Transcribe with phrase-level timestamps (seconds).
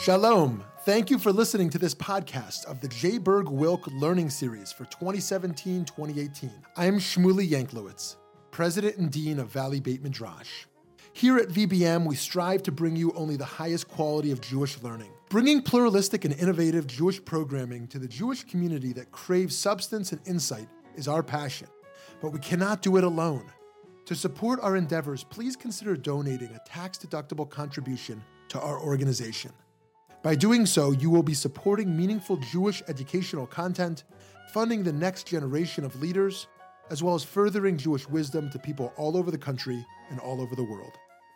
[0.00, 0.64] Shalom.
[0.86, 3.18] Thank you for listening to this podcast of the J.
[3.18, 6.50] Berg Wilk Learning Series for 2017 2018.
[6.74, 8.16] I am Shmuly Yanklowitz,
[8.50, 10.64] President and Dean of Valley Beit Midrash.
[11.12, 15.10] Here at VBM, we strive to bring you only the highest quality of Jewish learning,
[15.28, 20.68] bringing pluralistic and innovative Jewish programming to the Jewish community that craves substance and insight
[20.96, 21.68] is our passion.
[22.22, 23.52] But we cannot do it alone.
[24.06, 29.52] To support our endeavors, please consider donating a tax deductible contribution to our organization.
[30.22, 34.04] By doing so, you will be supporting meaningful Jewish educational content,
[34.52, 36.46] funding the next generation of leaders,
[36.90, 40.54] as well as furthering Jewish wisdom to people all over the country and all over
[40.54, 40.92] the world.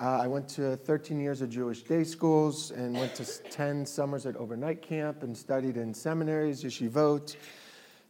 [0.01, 4.27] Uh, I went to 13 years of Jewish day schools and went to 10 summers
[4.27, 7.37] at overnight camp and studied in seminaries, yeshivot,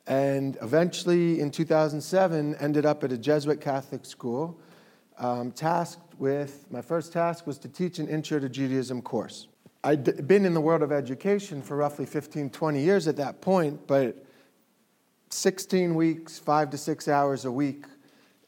[0.06, 4.59] and eventually in 2007 ended up at a Jesuit Catholic school,
[5.19, 9.48] um, tasked with, my first task was to teach an Intro to Judaism course.
[9.84, 13.86] I'd been in the world of education for roughly 15, 20 years at that point,
[13.86, 14.25] but
[15.33, 17.86] 16 weeks, five to six hours a week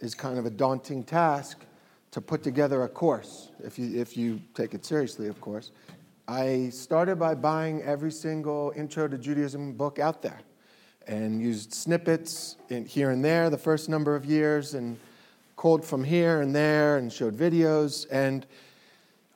[0.01, 1.65] is kind of a daunting task
[2.11, 5.71] to put together a course, if you, if you take it seriously, of course.
[6.29, 10.39] I started by buying every single Intro to Judaism book out there
[11.09, 14.99] and used snippets here and there the first number of years and
[15.57, 18.07] called from here and there and showed videos.
[18.11, 18.45] And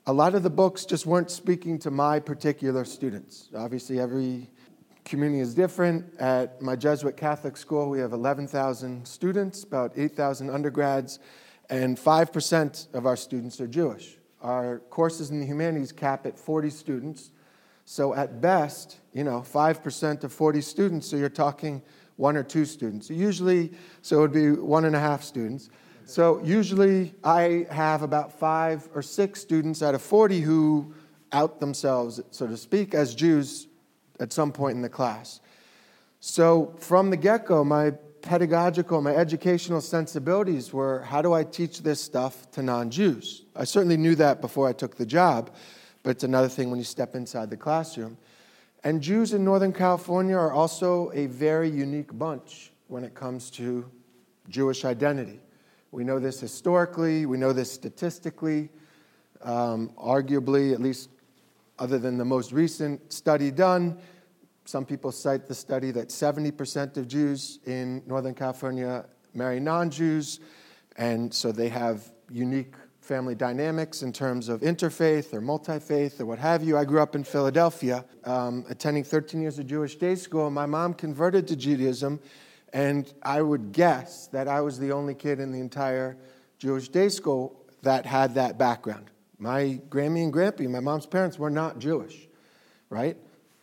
[0.07, 3.49] a lot of the books just weren't speaking to my particular students.
[3.57, 4.51] Obviously, every
[5.09, 6.19] community is different.
[6.21, 11.19] At my Jesuit Catholic school, we have 11,000 students, about 8,000 undergrads,
[11.71, 14.19] and 5% of our students are Jewish.
[14.43, 17.31] Our courses in the humanities cap at 40 students.
[17.85, 21.83] So at best, you know, 5% of 40 students, so you're talking
[22.17, 23.09] one or two students.
[23.09, 25.71] Usually, so it would be one and a half students.
[26.05, 30.93] So usually I have about five or six students out of 40 who
[31.33, 33.68] out themselves, so to speak, as Jews
[34.21, 35.41] at some point in the class.
[36.21, 37.93] So from the get go, my
[38.23, 43.45] pedagogical, my educational sensibilities were how do I teach this stuff to non Jews?
[43.55, 45.51] I certainly knew that before I took the job,
[46.03, 48.19] but it's another thing when you step inside the classroom.
[48.85, 53.89] And Jews in Northern California are also a very unique bunch when it comes to
[54.49, 55.41] Jewish identity.
[55.91, 58.69] We know this historically, we know this statistically,
[59.43, 61.11] um, arguably, at least
[61.79, 63.99] other than the most recent study done.
[64.65, 70.41] Some people cite the study that 70% of Jews in Northern California marry non Jews,
[70.97, 76.27] and so they have unique family dynamics in terms of interfaith or multi faith or
[76.27, 76.77] what have you.
[76.77, 80.51] I grew up in Philadelphia, um, attending 13 years of Jewish day school.
[80.51, 82.21] My mom converted to Judaism,
[82.75, 86.19] and I would guess that I was the only kid in the entire
[86.59, 89.11] Jewish day school that had that background.
[89.39, 92.29] My Grammy and Grampy, my mom's parents, were not Jewish,
[92.91, 93.17] right?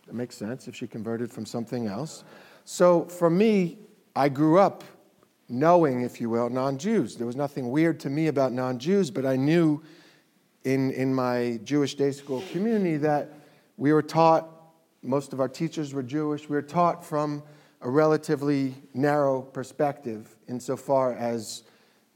[0.07, 2.23] That makes sense if she converted from something else.
[2.63, 3.77] So for me,
[4.15, 4.83] I grew up
[5.49, 7.15] knowing, if you will, non Jews.
[7.15, 9.83] There was nothing weird to me about non Jews, but I knew
[10.63, 13.33] in, in my Jewish day school community that
[13.77, 14.49] we were taught,
[15.03, 17.43] most of our teachers were Jewish, we were taught from
[17.81, 21.63] a relatively narrow perspective insofar as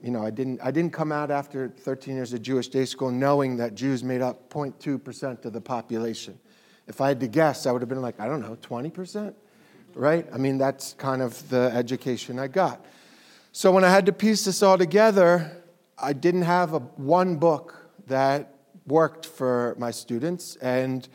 [0.01, 3.11] you know, I didn't, I didn't come out after 13 years of Jewish day school
[3.11, 6.39] knowing that Jews made up 0.2% of the population.
[6.87, 9.33] If I had to guess, I would have been like, I don't know, 20%?
[9.95, 10.25] Right?
[10.33, 12.85] I mean, that's kind of the education I got.
[13.51, 15.63] So when I had to piece this all together,
[15.97, 17.75] I didn't have a, one book
[18.07, 18.53] that
[18.87, 20.55] worked for my students.
[20.57, 21.07] And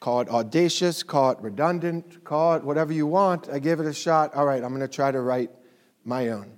[0.00, 3.48] call it audacious, call it redundant, call it whatever you want.
[3.48, 4.34] I gave it a shot.
[4.34, 5.50] All right, I'm going to try to write
[6.04, 6.50] my own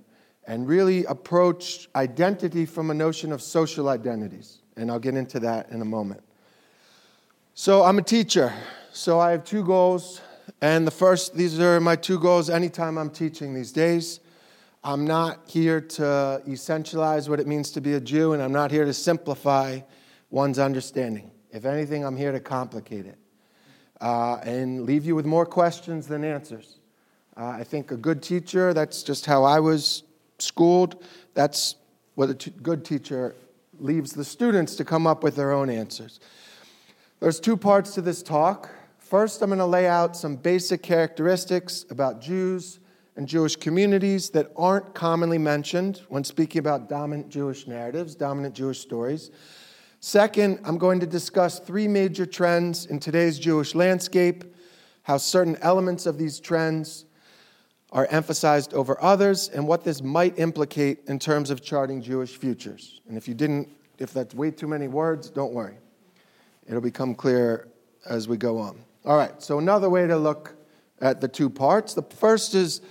[0.47, 4.59] and really approach identity from a notion of social identities.
[4.77, 6.23] And I'll get into that in a moment.
[7.53, 8.53] So, I'm a teacher.
[8.93, 10.21] So, I have two goals.
[10.61, 14.21] And the first, these are my two goals anytime I'm teaching these days.
[14.83, 18.71] I'm not here to essentialize what it means to be a Jew, and I'm not
[18.71, 19.81] here to simplify
[20.29, 21.29] one's understanding.
[21.51, 23.17] If anything, I'm here to complicate it
[23.99, 26.79] uh, and leave you with more questions than answers.
[27.35, 30.03] Uh, I think a good teacher, that's just how I was
[30.39, 31.03] schooled.
[31.33, 31.75] That's
[32.15, 33.35] what a t- good teacher
[33.79, 36.19] leaves the students to come up with their own answers.
[37.19, 38.69] There's two parts to this talk.
[38.99, 42.79] First, I'm going to lay out some basic characteristics about Jews
[43.15, 48.79] and Jewish communities that aren't commonly mentioned when speaking about dominant Jewish narratives, dominant Jewish
[48.79, 49.31] stories.
[49.99, 54.43] Second, I'm going to discuss three major trends in today's Jewish landscape,
[55.01, 57.05] how certain elements of these trends
[57.91, 63.01] are emphasized over others, and what this might implicate in terms of charting Jewish futures.
[63.07, 65.77] And if you didn't, if that's way too many words, don't worry.
[66.67, 67.69] It'll become clear
[68.05, 68.79] as we go on.
[69.05, 70.53] All right, so another way to look
[70.99, 71.93] at the two parts.
[71.93, 72.81] The first is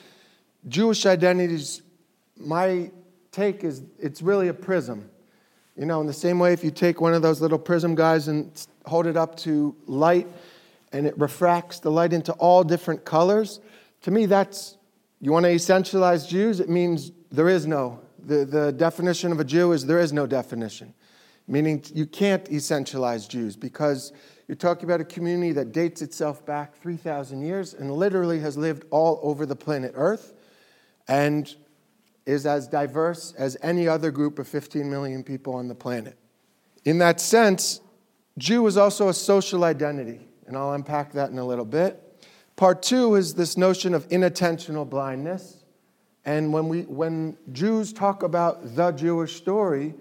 [0.69, 1.83] Jewish identities,
[2.37, 2.91] my
[3.33, 5.11] take is it's really a prism.
[5.77, 8.29] You know, in the same way, if you take one of those little prism guys
[8.29, 8.51] and
[8.87, 10.27] hold it up to light
[10.93, 13.61] and it refracts the light into all different colors,
[14.03, 14.76] to me, that's,
[15.21, 16.61] you want to essentialize Jews?
[16.61, 18.01] It means there is no.
[18.19, 20.93] The, the definition of a Jew is there is no definition,
[21.47, 24.13] meaning you can't essentialize Jews because
[24.49, 28.85] you're talking about a community that dates itself back 3,000 years and literally has lived
[28.91, 30.35] all over the planet Earth
[31.09, 31.55] and
[32.27, 36.19] is as diverse as any other group of 15 million people on the planet.
[36.85, 37.81] In that sense,
[38.39, 42.03] Jew is also a social identity, and I'll unpack that in a little bit.
[42.57, 45.63] Part two is this notion of inattentional blindness.
[46.25, 49.95] And when, we, when Jews talk about the Jewish story,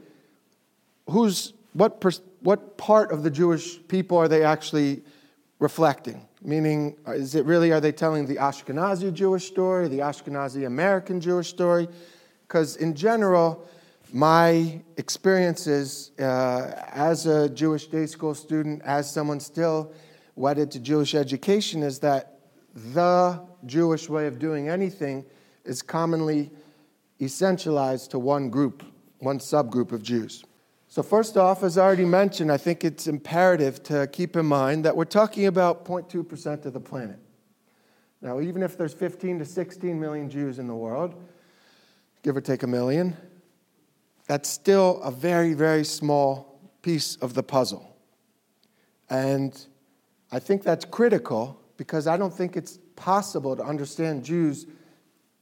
[1.10, 5.04] who's, what, pers- what part of the Jewish people are they actually
[5.60, 6.26] reflecting?
[6.42, 11.50] Meaning, is it really, are they telling the Ashkenazi Jewish story, the Ashkenazi American Jewish
[11.50, 11.90] story?
[12.48, 13.68] Because in general,
[14.14, 19.92] my experiences uh, as a Jewish day school student, as someone still
[20.36, 22.35] wedded to Jewish education, is that
[22.76, 25.26] the Jewish way of doing anything
[25.64, 26.52] is commonly
[27.22, 28.84] essentialized to one group,
[29.20, 30.44] one subgroup of Jews.
[30.88, 34.86] So, first off, as I already mentioned, I think it's imperative to keep in mind
[34.86, 37.20] that we're talking about 0.2% of the planet.
[38.22, 41.16] Now, even if there's 15 to 16 million Jews in the world,
[42.24, 43.16] give or take a million,
[44.28, 47.96] that's still a very, very small piece of the puzzle.
[49.10, 49.66] And
[50.32, 54.66] I think that's critical because I don't think it's possible to understand Jews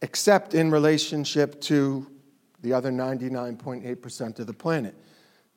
[0.01, 2.07] except in relationship to
[2.62, 4.95] the other 99.8% of the planet.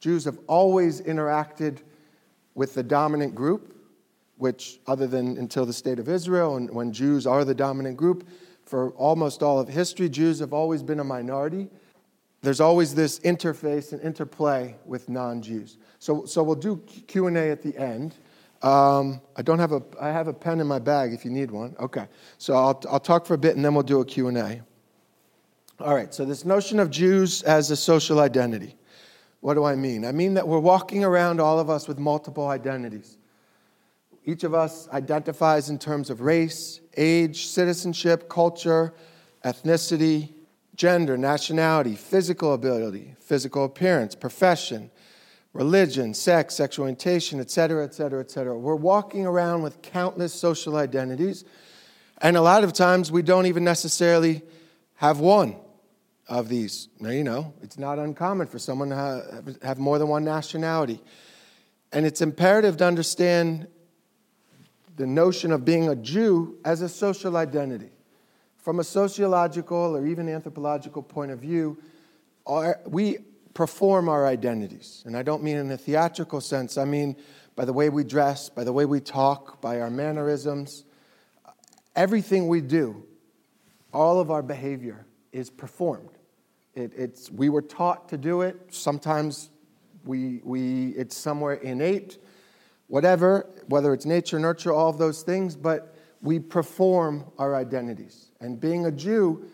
[0.00, 1.78] Jews have always interacted
[2.54, 3.74] with the dominant group,
[4.38, 8.28] which, other than until the state of Israel, and when Jews are the dominant group,
[8.64, 11.68] for almost all of history, Jews have always been a minority.
[12.42, 15.78] There's always this interface and interplay with non-Jews.
[15.98, 16.76] So, so we'll do
[17.06, 18.16] Q and A at the end.
[18.62, 19.82] Um, I don't have a.
[20.00, 21.76] I have a pen in my bag if you need one.
[21.78, 22.06] Okay.
[22.38, 24.62] So I'll I'll talk for a bit and then we'll do a Q and A.
[25.80, 26.12] All right.
[26.12, 28.74] So this notion of Jews as a social identity.
[29.40, 30.04] What do I mean?
[30.04, 33.18] I mean that we're walking around, all of us, with multiple identities.
[34.24, 38.92] Each of us identifies in terms of race, age, citizenship, culture,
[39.44, 40.32] ethnicity,
[40.74, 44.90] gender, nationality, physical ability, physical appearance, profession,
[45.56, 48.56] religion, sex, sexual orientation, etc., etc., etc.
[48.56, 51.44] We're walking around with countless social identities,
[52.18, 54.42] and a lot of times we don't even necessarily
[54.96, 55.56] have one
[56.28, 56.88] of these.
[57.00, 61.00] Now, you know, it's not uncommon for someone to have more than one nationality.
[61.92, 63.68] And it's imperative to understand
[64.96, 67.90] the notion of being a Jew as a social identity.
[68.56, 71.78] From a sociological or even anthropological point of view,
[72.46, 73.18] our, we
[73.56, 75.02] perform our identities.
[75.06, 77.16] And I don't mean in a theatrical sense, I mean
[77.54, 80.84] by the way we dress, by the way we talk, by our mannerisms.
[81.96, 83.02] Everything we do,
[83.94, 86.10] all of our behavior is performed.
[86.74, 88.60] It, it's, we were taught to do it.
[88.68, 89.48] Sometimes
[90.04, 92.18] we, we, it's somewhere innate,
[92.88, 98.32] whatever, whether it's nature, nurture, all of those things, but we perform our identities.
[98.38, 99.46] And being a Jew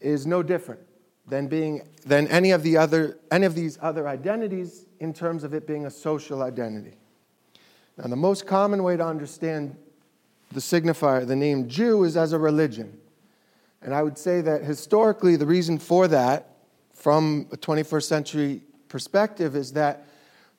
[0.00, 0.85] is no different
[1.28, 5.54] than, being, than any, of the other, any of these other identities in terms of
[5.54, 6.96] it being a social identity.
[7.98, 9.76] Now, the most common way to understand
[10.52, 12.98] the signifier, the name Jew, is as a religion.
[13.82, 16.56] And I would say that historically, the reason for that,
[16.92, 20.06] from a 21st century perspective, is that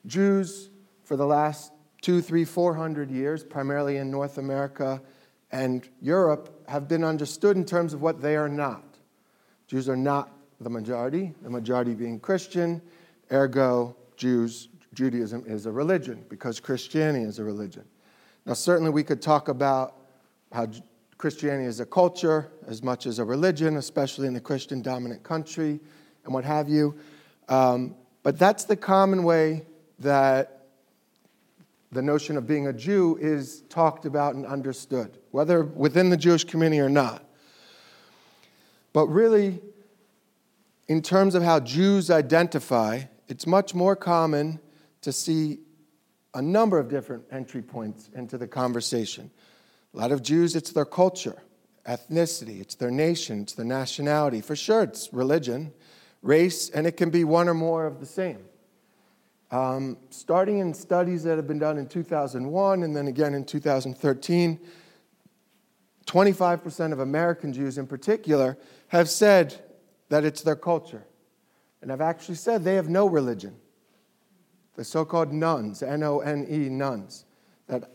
[0.05, 0.69] Jews,
[1.03, 1.71] for the last
[2.01, 5.01] two, three, four hundred years, primarily in North America
[5.51, 8.83] and Europe, have been understood in terms of what they are not.
[9.67, 12.81] Jews are not the majority, the majority being Christian,
[13.31, 17.83] ergo, Jews, Judaism is a religion because Christianity is a religion.
[18.45, 19.95] Now, certainly we could talk about
[20.51, 20.67] how
[21.17, 25.79] Christianity is a culture as much as a religion, especially in the Christian dominant country
[26.25, 26.97] and what have you.
[27.49, 29.65] Um, but that's the common way
[29.99, 30.65] that
[31.91, 36.43] the notion of being a Jew is talked about and understood, whether within the Jewish
[36.43, 37.23] community or not.
[38.93, 39.61] But really,
[40.87, 44.59] in terms of how Jews identify, it's much more common
[45.01, 45.59] to see
[46.33, 49.31] a number of different entry points into the conversation.
[49.93, 51.41] A lot of Jews, it's their culture,
[51.87, 54.41] ethnicity, it's their nation, it's their nationality.
[54.41, 55.73] For sure, it's religion,
[56.21, 58.39] race, and it can be one or more of the same.
[59.49, 64.59] Um, starting in studies that have been done in 2001 and then again in 2013,
[66.05, 68.57] 25% of American Jews in particular
[68.89, 69.61] have said
[70.09, 71.03] that it's their culture.
[71.81, 73.55] And I've actually said they have no religion.
[74.75, 77.25] The so called nones, N O N E, nones.
[77.67, 77.89] That,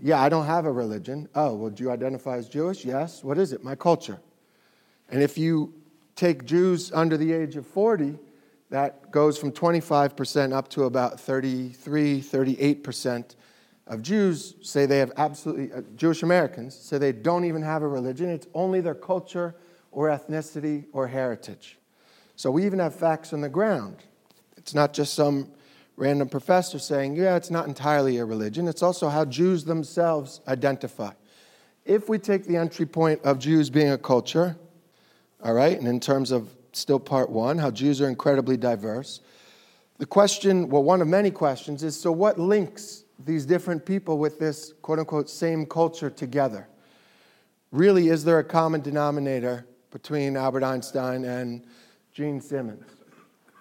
[0.00, 1.28] yeah, I don't have a religion.
[1.34, 2.84] Oh, well, do you identify as Jewish?
[2.84, 3.24] Yes.
[3.24, 3.64] What is it?
[3.64, 4.20] My culture.
[5.10, 5.74] And if you
[6.14, 8.18] take Jews under the age of 40,
[8.70, 13.34] that goes from 25% up to about 33, 38%
[13.86, 17.88] of Jews say they have absolutely, uh, Jewish Americans say they don't even have a
[17.88, 18.28] religion.
[18.28, 19.54] It's only their culture
[19.90, 21.78] or ethnicity or heritage.
[22.36, 23.96] So we even have facts on the ground.
[24.56, 25.50] It's not just some
[25.96, 28.68] random professor saying, yeah, it's not entirely a religion.
[28.68, 31.12] It's also how Jews themselves identify.
[31.84, 34.56] If we take the entry point of Jews being a culture,
[35.42, 39.20] all right, and in terms of still part one, how Jews are incredibly diverse,
[39.98, 44.38] the question, well, one of many questions is so what links these different people with
[44.38, 46.68] this quote unquote same culture together?
[47.72, 51.64] Really, is there a common denominator between Albert Einstein and
[52.12, 52.84] Gene Simmons?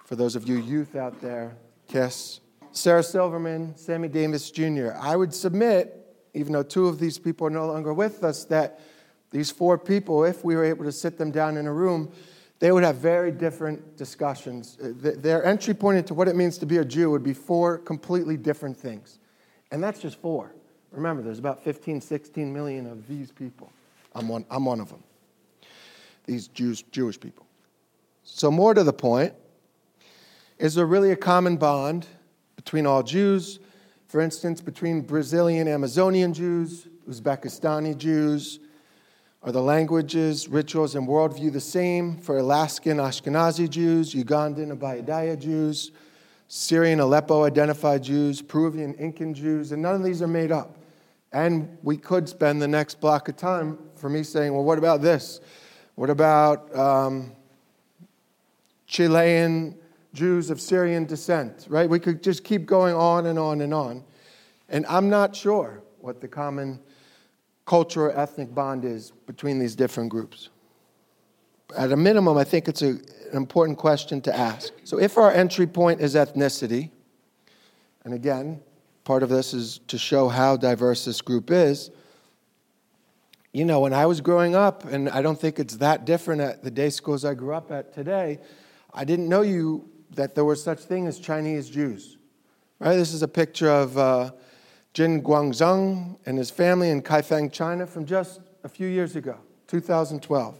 [0.05, 1.55] For those of you youth out there,
[1.87, 2.39] Kiss.
[2.71, 4.91] Sarah Silverman, Sammy Davis Jr.
[4.99, 8.79] I would submit, even though two of these people are no longer with us, that
[9.31, 12.11] these four people, if we were able to sit them down in a room,
[12.59, 14.77] they would have very different discussions.
[14.81, 17.77] Uh, their entry point into what it means to be a Jew would be four
[17.77, 19.19] completely different things.
[19.71, 20.53] And that's just four.
[20.91, 23.71] Remember, there's about 15, 16 million of these people.
[24.15, 25.03] I'm one, I'm one of them.
[26.27, 27.47] These Jews, Jewish people.
[28.23, 29.33] So, more to the point,
[30.59, 32.05] is there really a common bond
[32.55, 33.59] between all Jews?
[34.07, 38.59] For instance, between Brazilian Amazonian Jews, Uzbekistani Jews?
[39.43, 45.91] Are the languages, rituals, and worldview the same for Alaskan Ashkenazi Jews, Ugandan Abayudaya Jews,
[46.49, 49.71] Syrian Aleppo identified Jews, Peruvian Incan Jews?
[49.71, 50.77] And none of these are made up.
[51.31, 55.01] And we could spend the next block of time for me saying, well, what about
[55.01, 55.39] this?
[55.97, 57.31] What about um,
[58.85, 59.75] Chilean
[60.13, 61.89] Jews of Syrian descent, right?
[61.89, 64.03] We could just keep going on and on and on.
[64.69, 66.79] And I'm not sure what the common
[67.65, 70.49] cultural or ethnic bond is between these different groups.
[71.75, 74.73] At a minimum, I think it's a, an important question to ask.
[74.83, 76.91] So, if our entry point is ethnicity,
[78.03, 78.61] and again,
[79.03, 81.89] part of this is to show how diverse this group is.
[83.57, 86.63] You know, when I was growing up, and I don't think it's that different at
[86.63, 88.37] the day schools I grew up at today,
[88.93, 92.17] I didn't know you that there was such thing as Chinese Jews.
[92.77, 92.95] Right?
[92.95, 94.29] This is a picture of uh,
[94.93, 100.59] Jin Guangzheng and his family in Kaifeng, China, from just a few years ago, 2012.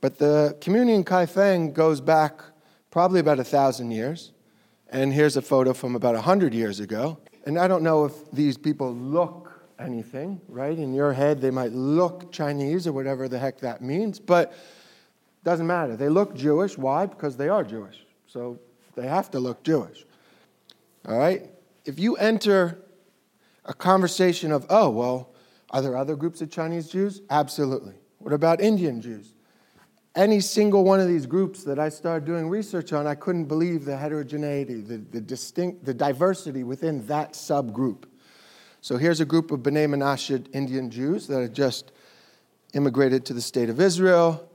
[0.00, 2.40] But the community in Kaifeng goes back
[2.92, 4.30] probably about a thousand years.
[4.90, 7.18] And here's a photo from about a 100 years ago.
[7.46, 10.78] And I don't know if these people look anything, right?
[10.78, 14.54] In your head, they might look Chinese or whatever the heck that means, but
[15.44, 15.96] doesn't matter.
[15.96, 16.78] They look Jewish.
[16.78, 17.06] Why?
[17.06, 18.06] Because they are Jewish.
[18.26, 18.58] So
[18.94, 20.04] they have to look Jewish.
[21.06, 21.50] All right?
[21.84, 22.78] If you enter
[23.64, 25.34] a conversation of, oh, well,
[25.70, 27.22] are there other groups of Chinese Jews?
[27.30, 27.94] Absolutely.
[28.18, 29.34] What about Indian Jews?
[30.14, 33.84] Any single one of these groups that I started doing research on, I couldn't believe
[33.84, 38.04] the heterogeneity, the, the distinct, the diversity within that subgroup.
[38.82, 41.92] So here's a group of B'nai Menashe Indian Jews that had just
[42.74, 44.50] immigrated to the state of Israel.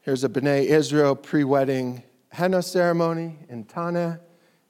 [0.00, 4.18] Here's a B'nai Israel pre-wedding henna ceremony in Thane,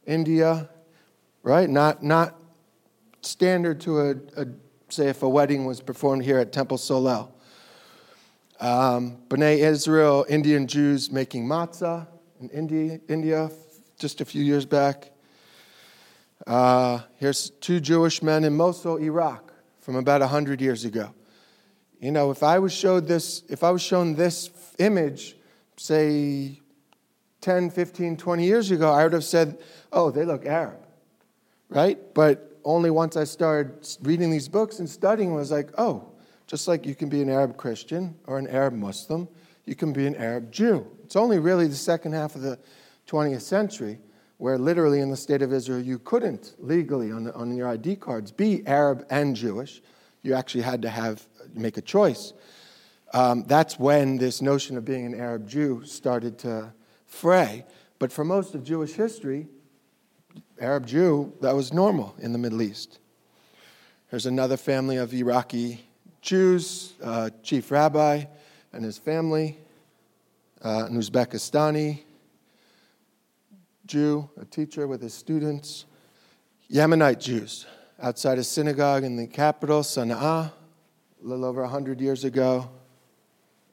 [0.04, 0.68] India,
[1.42, 1.70] right?
[1.70, 2.36] Not, not
[3.22, 4.46] standard to a, a,
[4.90, 7.30] say, if a wedding was performed here at Temple Solel.
[8.60, 12.06] Um, B'nai Israel, Indian Jews making matzah
[12.42, 13.50] in India, India
[13.98, 15.12] just a few years back.
[16.48, 21.12] Uh, here's two Jewish men in Mosul, Iraq, from about 100 years ago.
[22.00, 25.36] You know, if I was showed this, if I was shown this image,
[25.76, 26.58] say
[27.42, 29.58] 10, 15, 20 years ago, I would have said,
[29.92, 30.86] oh, they look Arab,
[31.68, 31.98] right?
[32.14, 36.08] But only once I started reading these books and studying was like, oh,
[36.46, 39.28] just like you can be an Arab Christian or an Arab Muslim,
[39.66, 40.86] you can be an Arab Jew.
[41.04, 42.58] It's only really the second half of the
[43.06, 43.98] 20th century
[44.38, 47.96] where literally in the state of Israel you couldn't legally on, the, on your ID
[47.96, 49.82] cards be Arab and Jewish.
[50.22, 52.32] You actually had to have make a choice.
[53.14, 56.72] um, that's when this notion of being an Arab Jew started to
[57.06, 57.64] fray.
[57.98, 59.48] But for most of Jewish history,
[60.60, 62.98] Arab Jew, that was normal in the Middle East.
[64.10, 65.84] There's another family of Iraqi
[66.20, 68.24] Jews, uh, chief rabbi
[68.72, 69.58] and his family,
[70.62, 72.02] uh, an Uzbekistani
[73.88, 75.86] Jew, a teacher with his students,
[76.70, 77.66] Yemenite Jews
[78.00, 80.52] outside a synagogue in the capital, Sana'a, a
[81.20, 82.70] little over 100 years ago,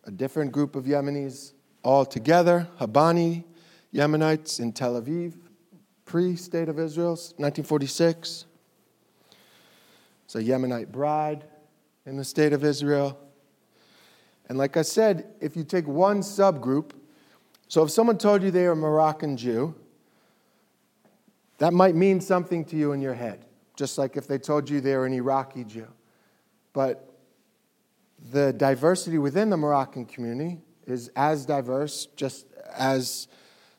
[0.05, 1.51] a different group of Yemenis
[1.83, 3.43] all together, Habani
[3.93, 5.33] Yemenites in Tel Aviv,
[6.05, 8.45] pre state of Israel, 1946.
[10.23, 11.43] It's a Yemenite bride
[12.05, 13.19] in the state of Israel.
[14.47, 16.91] And like I said, if you take one subgroup,
[17.67, 19.75] so if someone told you they were a Moroccan Jew,
[21.57, 23.45] that might mean something to you in your head,
[23.75, 25.87] just like if they told you they were an Iraqi Jew.
[26.73, 27.13] But
[28.31, 33.27] the diversity within the Moroccan community is as diverse, just as,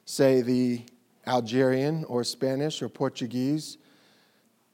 [0.05, 0.83] say, the
[1.27, 3.79] Algerian or Spanish or Portuguese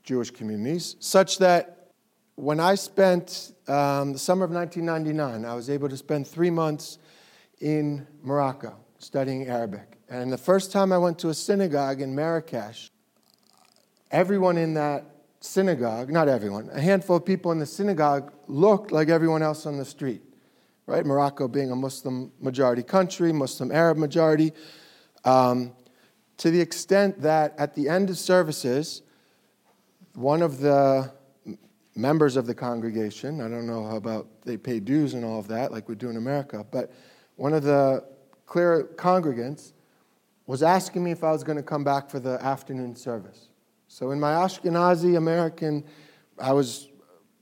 [0.04, 1.90] Jewish communities, such that
[2.36, 6.98] when I spent um, the summer of 1999, I was able to spend three months
[7.60, 9.98] in Morocco studying Arabic.
[10.08, 12.90] And the first time I went to a synagogue in Marrakesh,
[14.12, 15.06] everyone in that
[15.40, 19.78] synagogue, not everyone, a handful of people in the synagogue looked like everyone else on
[19.78, 20.22] the street,
[20.86, 21.04] right?
[21.04, 24.52] Morocco being a Muslim majority country, Muslim Arab majority,
[25.24, 25.72] um,
[26.36, 29.02] to the extent that at the end of services,
[30.14, 31.10] one of the
[31.96, 35.48] members of the congregation, I don't know how about they pay dues and all of
[35.48, 36.92] that, like we do in America, but
[37.36, 38.04] one of the
[38.46, 39.72] clear congregants
[40.46, 43.48] was asking me if I was going to come back for the afternoon service.
[43.92, 45.84] So in my Ashkenazi American,
[46.38, 46.88] I was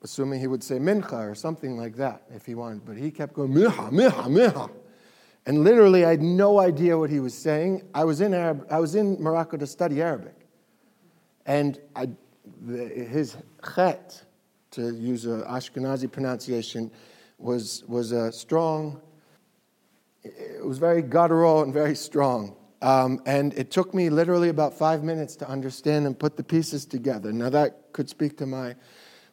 [0.02, 3.34] assuming he would say mincha or something like that if he wanted, but he kept
[3.34, 4.68] going miha, miha, miha.
[5.46, 7.84] And literally, I had no idea what he was saying.
[7.94, 10.34] I was in, Arab, I was in Morocco to study Arabic.
[11.46, 12.08] And I,
[12.66, 13.36] the, his
[13.76, 14.20] chet,
[14.72, 16.90] to use an Ashkenazi pronunciation,
[17.38, 19.00] was, was a strong,
[20.24, 22.56] it was very guttural and very strong.
[22.82, 26.86] Um, and it took me literally about five minutes to understand and put the pieces
[26.86, 27.32] together.
[27.32, 28.74] Now, that could speak to my,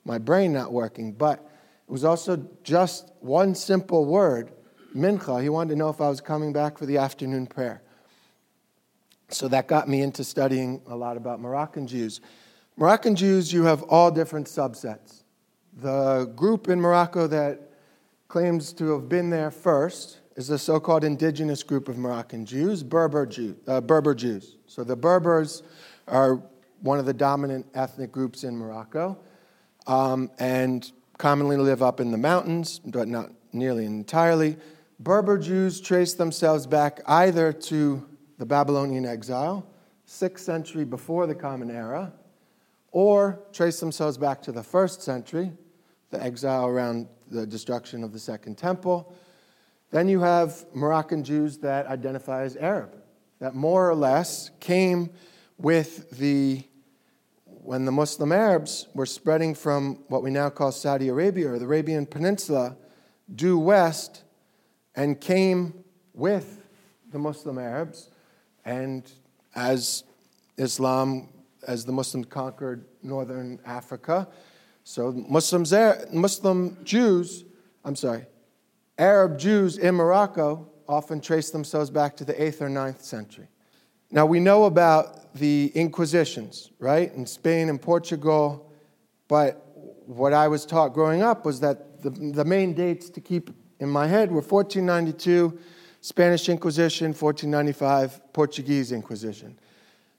[0.04, 1.40] my brain not working, but
[1.88, 4.52] it was also just one simple word,
[4.94, 5.42] mincha.
[5.42, 7.82] He wanted to know if I was coming back for the afternoon prayer.
[9.30, 12.22] So that got me into studying a lot about Moroccan Jews.
[12.76, 15.24] Moroccan Jews, you have all different subsets.
[15.74, 17.72] The group in Morocco that
[18.28, 22.84] claims to have been there first is the so called indigenous group of Moroccan Jews,
[22.84, 24.58] Berber, Jew, uh, Berber Jews.
[24.68, 25.64] So the Berbers
[26.08, 26.44] are
[26.82, 29.18] one of the dominant ethnic groups in Morocco
[29.88, 34.58] um, and commonly live up in the mountains, but not nearly entirely.
[35.00, 39.68] Berber Jews trace themselves back either to the Babylonian exile,
[40.08, 42.14] 6th century before the Common Era,
[42.92, 45.52] or trace themselves back to the 1st century,
[46.12, 49.12] the exile around the destruction of the Second Temple
[49.92, 52.96] then you have Moroccan Jews that identify as Arab,
[53.40, 55.10] that more or less came
[55.58, 56.64] with the,
[57.46, 61.66] when the Muslim Arabs were spreading from what we now call Saudi Arabia or the
[61.66, 62.76] Arabian Peninsula
[63.34, 64.24] due west
[64.96, 65.74] and came
[66.14, 66.66] with
[67.12, 68.10] the Muslim Arabs.
[68.66, 69.10] And
[69.56, 70.04] as
[70.58, 71.30] Islam,
[71.66, 74.28] as the Muslims conquered northern Africa,
[74.84, 75.74] so Muslims,
[76.12, 77.46] Muslim Jews,
[77.84, 78.26] I'm sorry,
[78.98, 83.48] Arab Jews in Morocco often trace themselves back to the 8th or 9th century.
[84.10, 88.72] Now, we know about the Inquisitions, right, in Spain and Portugal,
[89.28, 89.64] but
[90.06, 93.90] what I was taught growing up was that the, the main dates to keep in
[93.90, 95.60] my head were 1492,
[96.02, 99.60] Spanish Inquisition, 1495, Portuguese Inquisition.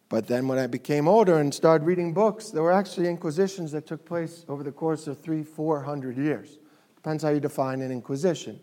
[0.08, 3.86] But then when I became older and started reading books, there were actually inquisitions that
[3.86, 6.58] took place over the course of three, four hundred years.
[6.96, 8.58] Depends how you define an inquisition.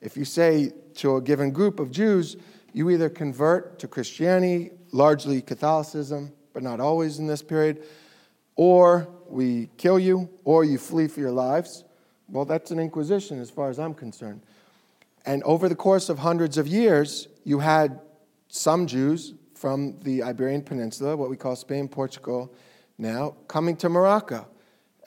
[0.00, 2.36] If you say to a given group of Jews,
[2.72, 7.84] you either convert to Christianity, largely Catholicism, but not always in this period,
[8.54, 11.84] or we kill you, or you flee for your lives.
[12.28, 14.42] Well, that's an inquisition as far as I'm concerned.
[15.24, 18.00] And over the course of hundreds of years, you had
[18.48, 22.52] some Jews from the Iberian Peninsula, what we call Spain, Portugal
[22.98, 24.46] now, coming to Morocco.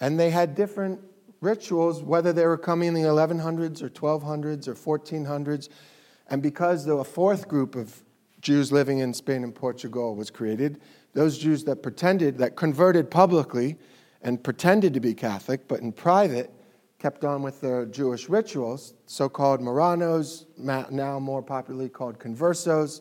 [0.01, 0.99] And they had different
[1.41, 5.69] rituals, whether they were coming in the 1100s or 1200s or 1400s.
[6.27, 8.03] And because a fourth group of
[8.41, 10.79] Jews living in Spain and Portugal was created,
[11.13, 13.77] those Jews that pretended, that converted publicly
[14.21, 16.51] and pretended to be Catholic, but in private
[16.99, 22.99] kept on with their Jewish rituals, so called Marranos, now more popularly called conversos.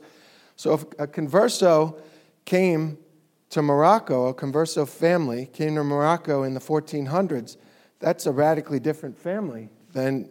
[0.54, 2.00] So if a converso
[2.44, 2.98] came
[3.50, 7.56] to Morocco, a converso family came to Morocco in the 1400s,
[8.00, 10.30] that's a radically different family than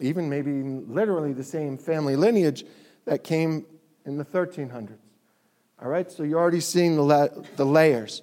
[0.00, 2.64] even maybe literally the same family lineage
[3.04, 3.64] that came
[4.04, 4.98] in the 1300s.
[5.80, 8.22] All right, so you're already seeing the, la- the layers.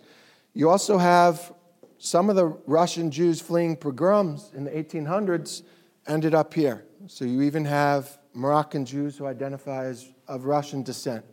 [0.54, 1.54] You also have
[1.98, 5.64] some of the Russian Jews fleeing pogroms in the 1800s
[6.08, 6.86] ended up here.
[7.08, 11.26] So you even have Moroccan Jews who identify as of Russian descent.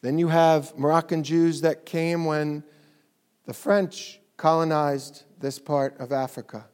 [0.00, 2.64] Then you have Moroccan Jews that came when
[3.46, 6.64] the French colonized this part of Africa.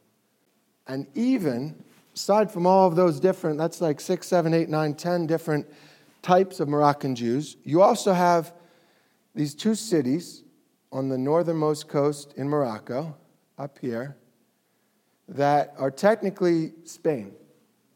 [0.87, 1.83] And even,
[2.15, 5.67] aside from all of those different, that's like six, seven, eight, nine, ten different
[6.21, 8.53] types of Moroccan Jews, you also have
[9.35, 10.43] these two cities
[10.93, 13.13] on the northernmost coast in Morocco,
[13.57, 14.15] up here,
[15.27, 17.33] that are technically Spain,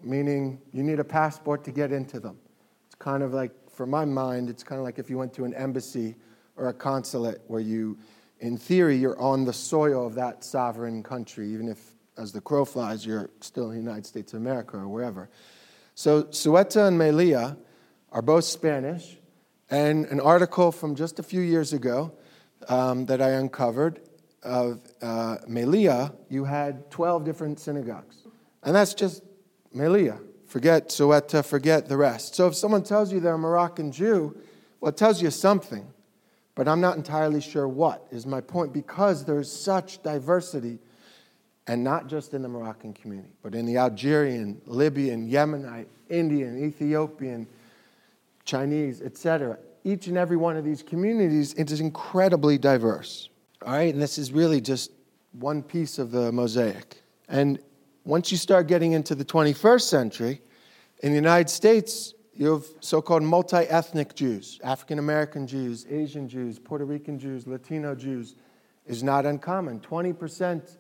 [0.04, 2.38] meaning you need a passport to get into them.
[2.86, 5.46] It's kind of like, for my mind, it's kind of like if you went to
[5.46, 6.16] an embassy
[6.58, 7.98] or a consulate where you,
[8.39, 11.80] in theory, you're on the soil of that sovereign country, even if,
[12.17, 15.30] as the crow flies, you're still in the United States of America or wherever.
[15.95, 17.58] So Ceuta and Melilla
[18.12, 19.17] are both Spanish,
[19.69, 22.13] and an article from just a few years ago
[22.67, 24.02] um, that I uncovered
[24.43, 25.38] of uh,
[26.30, 28.17] you had 12 different synagogues.
[28.63, 29.24] And that's just
[29.76, 30.19] Melilla.
[30.45, 32.36] Forget Ceuta, forget the rest.
[32.36, 34.38] So if someone tells you they're a Moroccan Jew,
[34.80, 35.88] well, it tells you something.
[36.56, 40.80] But I'm not entirely sure what is my point because there's such diversity,
[41.68, 47.46] and not just in the Moroccan community, but in the Algerian, Libyan, Yemenite, Indian, Ethiopian,
[48.46, 49.58] Chinese, etc.
[49.84, 53.30] Each and every one of these communities it is incredibly diverse.
[53.65, 54.91] All right, and this is really just
[55.34, 57.02] one piece of the mosaic.
[57.28, 57.60] And
[58.06, 60.41] once you start getting into the 21st century,
[61.00, 66.28] in the United States, you have so called multi ethnic Jews, African American Jews, Asian
[66.28, 68.36] Jews, Puerto Rican Jews, Latino Jews,
[68.86, 69.80] is not uncommon.
[69.80, 70.78] 20%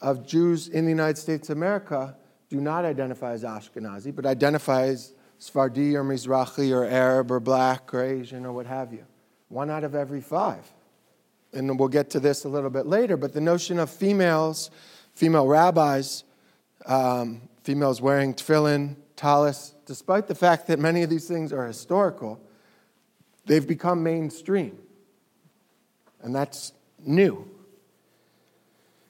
[0.00, 2.16] of Jews in the United States of America
[2.48, 7.92] do not identify as Ashkenazi, but identify as Sephardi or Mizrahi or Arab or black
[7.92, 9.04] or Asian or what have you.
[9.48, 10.64] One out of every five.
[11.52, 14.70] And we'll get to this a little bit later, but the notion of females,
[15.14, 16.22] female rabbis,
[16.86, 22.40] um, females wearing tefillin, talis, despite the fact that many of these things are historical,
[23.46, 24.78] they've become mainstream.
[26.22, 26.72] And that's
[27.04, 27.48] new.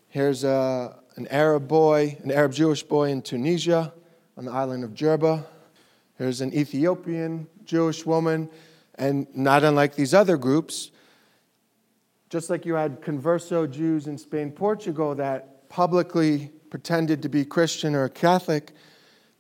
[0.09, 3.93] Here's a, uh, an Arab boy, an Arab Jewish boy in Tunisia
[4.37, 5.45] on the island of Jerba.
[6.19, 8.49] Here's an Ethiopian Jewish woman,
[8.95, 10.91] and not unlike these other groups,
[12.29, 17.95] just like you had converso Jews in Spain, Portugal that publicly pretended to be Christian
[17.95, 18.73] or Catholic,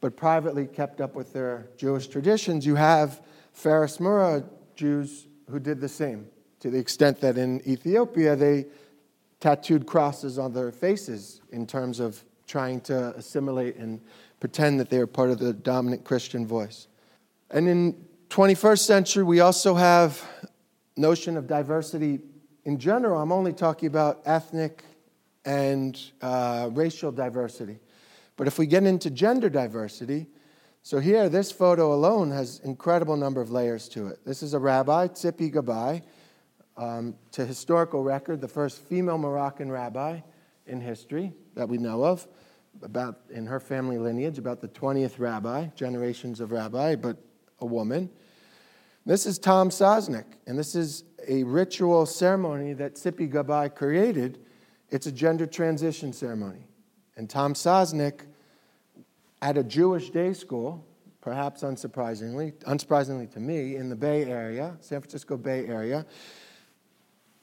[0.07, 3.21] but privately kept up with their Jewish traditions, you have
[3.53, 4.45] Falash Mura
[4.77, 6.29] Jews who did the same,
[6.61, 8.67] to the extent that in Ethiopia they
[9.41, 14.01] tattooed crosses on their faces in terms of trying to assimilate and
[14.39, 16.87] pretend that they are part of the dominant Christian voice.
[17.51, 20.23] And in 21st century, we also have
[20.97, 22.21] notion of diversity
[22.65, 23.21] in general.
[23.21, 24.85] I'm only talking about ethnic
[25.45, 27.81] and uh, racial diversity.
[28.37, 30.29] But if we get into gender diversity,
[30.83, 34.25] so here, this photo alone has incredible number of layers to it.
[34.25, 36.03] This is a rabbi, Tzipi Gabai,
[36.77, 40.21] um, to historical record, the first female Moroccan rabbi
[40.67, 42.29] in history that we know of
[42.83, 47.17] about in her family lineage, about the 20th rabbi, generations of rabbi, but
[47.61, 48.11] a woman.
[49.05, 54.39] This is Tom Sosnick, and this is a ritual ceremony that Tzipi Gabai created.
[54.91, 56.67] It's a gender transition ceremony.
[57.17, 58.23] And Tom Sosnick,
[59.43, 60.85] at a Jewish day school,
[61.21, 66.07] perhaps unsurprisingly, unsurprisingly to me, in the Bay Area, San Francisco Bay Area,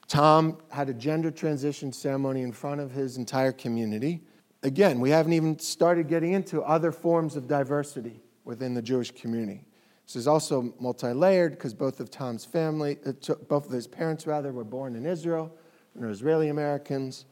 [0.07, 4.21] Tom had a gender transition ceremony in front of his entire community
[4.63, 9.65] again, we haven't even started getting into other forms of diversity within the Jewish community.
[10.05, 13.11] This is also multi-layered because both of Tom's family, uh,
[13.47, 15.55] both of his parents rather, were born in Israel
[15.95, 17.25] and are Israeli Americans.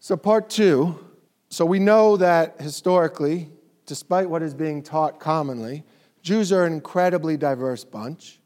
[0.00, 0.98] So part two.
[1.54, 3.48] So we know that historically,
[3.86, 5.84] despite what is being taught commonly,
[6.20, 8.40] Jews are an incredibly diverse bunch,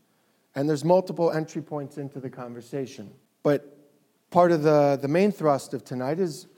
[0.55, 3.11] and there's multiple entry points into the conversation.
[3.43, 3.79] But
[4.31, 6.49] part of the, the main thrust of tonight is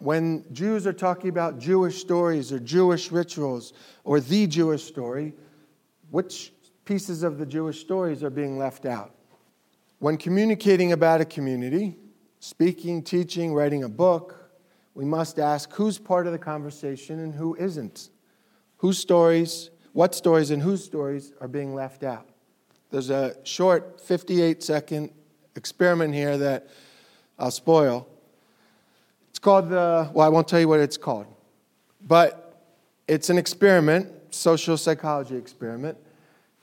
[0.00, 3.72] when Jews are talking about Jewish stories or Jewish rituals
[4.04, 5.32] or the Jewish story,
[6.10, 6.52] which
[6.84, 9.14] pieces of the Jewish stories are being left out?
[9.98, 11.96] When communicating about a community,
[12.38, 14.43] speaking, teaching, writing a book,
[14.94, 18.10] we must ask who's part of the conversation and who isn't.
[18.78, 22.28] Whose stories, what stories, and whose stories are being left out.
[22.90, 25.10] There's a short 58 second
[25.56, 26.68] experiment here that
[27.38, 28.06] I'll spoil.
[29.30, 31.26] It's called the, well, I won't tell you what it's called,
[32.06, 32.62] but
[33.08, 35.98] it's an experiment, social psychology experiment,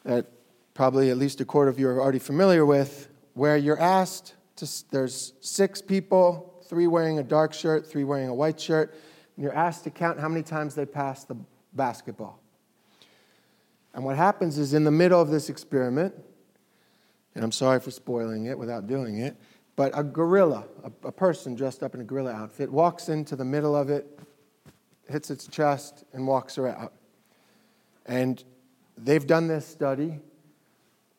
[0.05, 0.25] that
[0.73, 4.67] probably at least a quarter of you are already familiar with, where you're asked to,
[4.89, 8.95] there's six people, three wearing a dark shirt, three wearing a white shirt,
[9.35, 11.35] and you're asked to count how many times they pass the
[11.73, 12.39] basketball.
[13.93, 16.15] And what happens is in the middle of this experiment,
[17.35, 19.35] and I'm sorry for spoiling it without doing it,
[19.75, 23.43] but a gorilla, a, a, person dressed up in a gorilla outfit, walks into the
[23.43, 24.17] middle of it,
[25.09, 26.89] hits its chest, and walks around.
[28.05, 28.41] And
[28.97, 30.19] they've done this study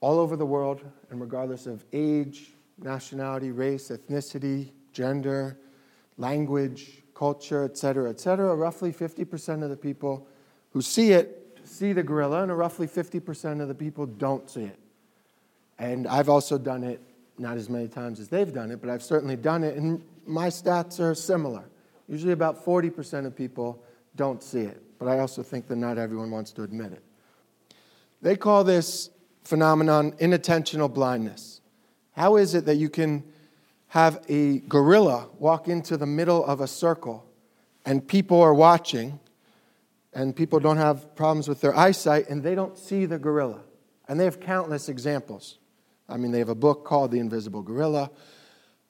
[0.01, 5.59] all over the world, and regardless of age, nationality, race, ethnicity, gender,
[6.19, 10.27] language, culture, et cetera, et cetera, roughly 50% of the people
[10.73, 14.79] who see it see the gorilla, and roughly 50% of the people don't see it.
[15.79, 17.01] And I've also done it,
[17.39, 20.49] not as many times as they've done it, but I've certainly done it, and my
[20.49, 21.65] stats are similar.
[22.09, 23.83] Usually about 40% of people
[24.17, 27.03] don't see it, but I also think that not everyone wants to admit it.
[28.21, 29.11] They call this
[29.45, 31.61] phenomenon inattentional blindness.
[32.13, 33.25] How is it that you can
[33.93, 37.27] have a gorilla walk into the middle of a circle
[37.85, 39.21] and people are watching
[40.15, 43.61] and people don't have problems with their eyesight and they don't see the gorilla?
[44.09, 45.59] And they have countless examples.
[46.09, 48.11] I mean, they have a book called The Invisible Gorilla.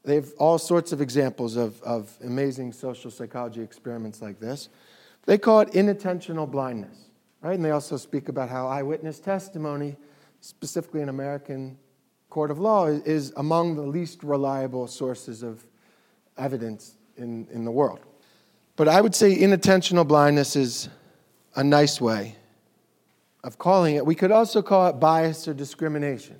[0.04, 4.68] They have all sorts of examples of, of amazing social psychology experiments like this.
[5.26, 6.96] They call it inattentional blindness,
[7.40, 7.54] right?
[7.56, 9.96] And they also speak about how eyewitness testimony,
[10.40, 11.76] specifically in American
[12.32, 15.62] court of law, is among the least reliable sources of
[16.38, 18.00] evidence in, in the world.
[18.74, 20.88] But I would say inattentional blindness is
[21.56, 22.36] a nice way
[23.44, 24.06] of calling it.
[24.06, 26.36] We could also call it bias or discrimination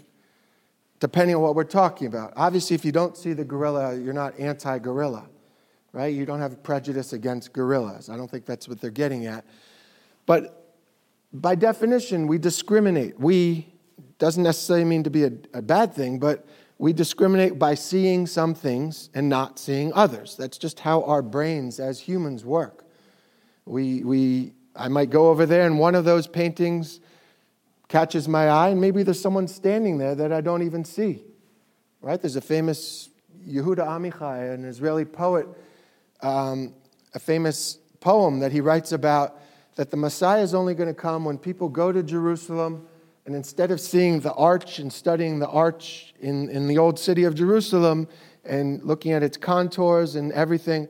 [0.99, 2.33] depending on what we're talking about.
[2.37, 5.29] Obviously, if you don't see the gorilla, you're not anti gorilla,
[5.93, 6.15] right?
[6.15, 8.09] You don't have prejudice against gorillas.
[8.09, 9.45] I don't think that's what they're getting at.
[10.25, 10.75] But
[11.35, 13.21] by definition, we discriminate.
[13.21, 13.72] We
[14.23, 16.47] doesn't necessarily mean to be a, a bad thing, but
[16.79, 20.37] we discriminate by seeing some things and not seeing others.
[20.37, 22.85] That's just how our brains as humans work.
[23.65, 27.01] We, we, I might go over there, and one of those paintings
[27.89, 31.25] catches my eye, and maybe there's someone standing there that I don't even see.
[32.01, 32.23] Right?
[32.23, 33.09] There's a famous
[33.45, 35.49] Yehuda Amichai, an Israeli poet,
[36.21, 36.75] um,
[37.13, 39.41] a famous poem that he writes about
[39.75, 42.87] that the Messiah is only going to come when people go to Jerusalem
[43.27, 47.25] and instead of seeing the arch and studying the arch in, in the old city
[47.25, 48.09] of Jerusalem
[48.45, 50.89] and looking at its contours and everything,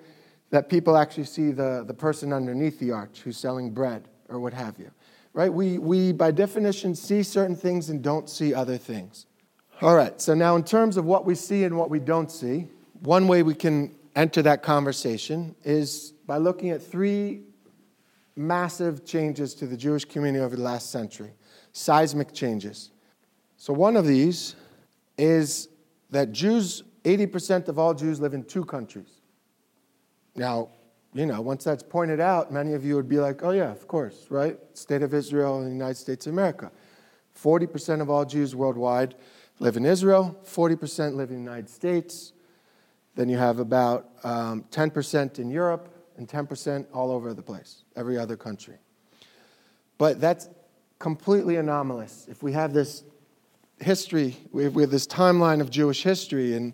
[0.50, 4.52] that people actually see the, the person underneath the arch who's selling bread or what
[4.54, 4.90] have you
[5.32, 5.52] right?
[5.52, 9.26] We, we, by definition, see certain things and don't see other things.
[9.80, 12.68] All right, so now in terms of what we see and what we don't see,
[13.00, 17.42] one way we can enter that conversation is by looking at three
[18.36, 21.32] massive changes to the Jewish community over the last century,
[21.72, 22.90] seismic changes.
[23.56, 24.54] So, one of these
[25.18, 25.68] is
[26.10, 29.20] that Jews, 80% of all Jews live in two countries.
[30.34, 30.68] Now,
[31.14, 33.86] you know, once that's pointed out, many of you would be like, oh, yeah, of
[33.86, 34.58] course, right?
[34.74, 36.70] State of Israel and the United States of America.
[37.38, 39.14] 40% of all Jews worldwide
[39.58, 42.32] live in Israel, 40% live in the United States.
[43.14, 48.16] Then you have about um, 10% in Europe and 10% all over the place, every
[48.16, 48.76] other country.
[49.98, 50.48] But that's
[51.02, 52.28] completely anomalous.
[52.30, 53.02] If we have this
[53.80, 56.72] history, we have, we have this timeline of Jewish history, and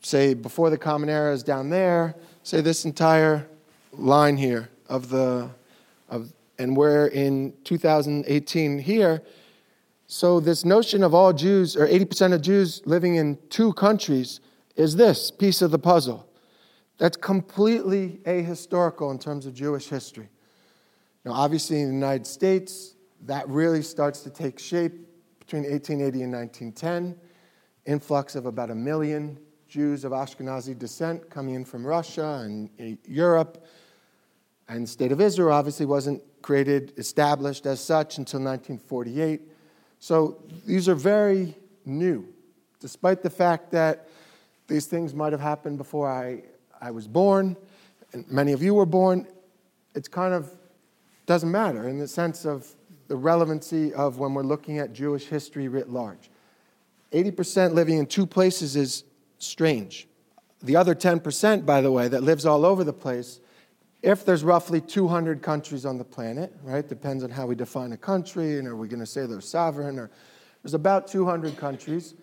[0.00, 3.46] say before the Common Era is down there, say this entire
[3.92, 5.50] line here of the
[6.08, 9.20] of and we're in 2018 here.
[10.06, 14.40] So this notion of all jews or 80% of jews living in two countries
[14.76, 16.26] is this piece of the puzzle.
[16.96, 20.28] That's completely ahistorical in terms of jewish history.
[21.24, 22.94] Now obviously in the united states
[23.26, 24.92] that really starts to take shape
[25.38, 27.16] between 1880 and 1910
[27.86, 32.94] influx of about a million Jews of Ashkenazi descent coming in from Russia and eh,
[33.06, 33.66] Europe.
[34.68, 39.42] And the state of Israel obviously wasn't created, established as such until 1948.
[39.98, 42.28] So these are very new,
[42.80, 44.08] despite the fact that
[44.66, 46.42] these things might have happened before I,
[46.80, 47.56] I was born,
[48.12, 49.26] and many of you were born.
[49.94, 50.50] It's kind of
[51.26, 52.74] doesn't matter in the sense of
[53.08, 56.30] the relevancy of when we're looking at Jewish history writ large.
[57.12, 59.04] 80% living in two places is
[59.38, 60.08] strange.
[60.62, 63.40] the other 10%, by the way, that lives all over the place,
[64.02, 66.88] if there's roughly 200 countries on the planet, right?
[66.88, 69.98] Depends on how we define a country, and are we going to say they're sovereign?
[69.98, 70.10] Or
[70.62, 72.14] there's about 200 countries,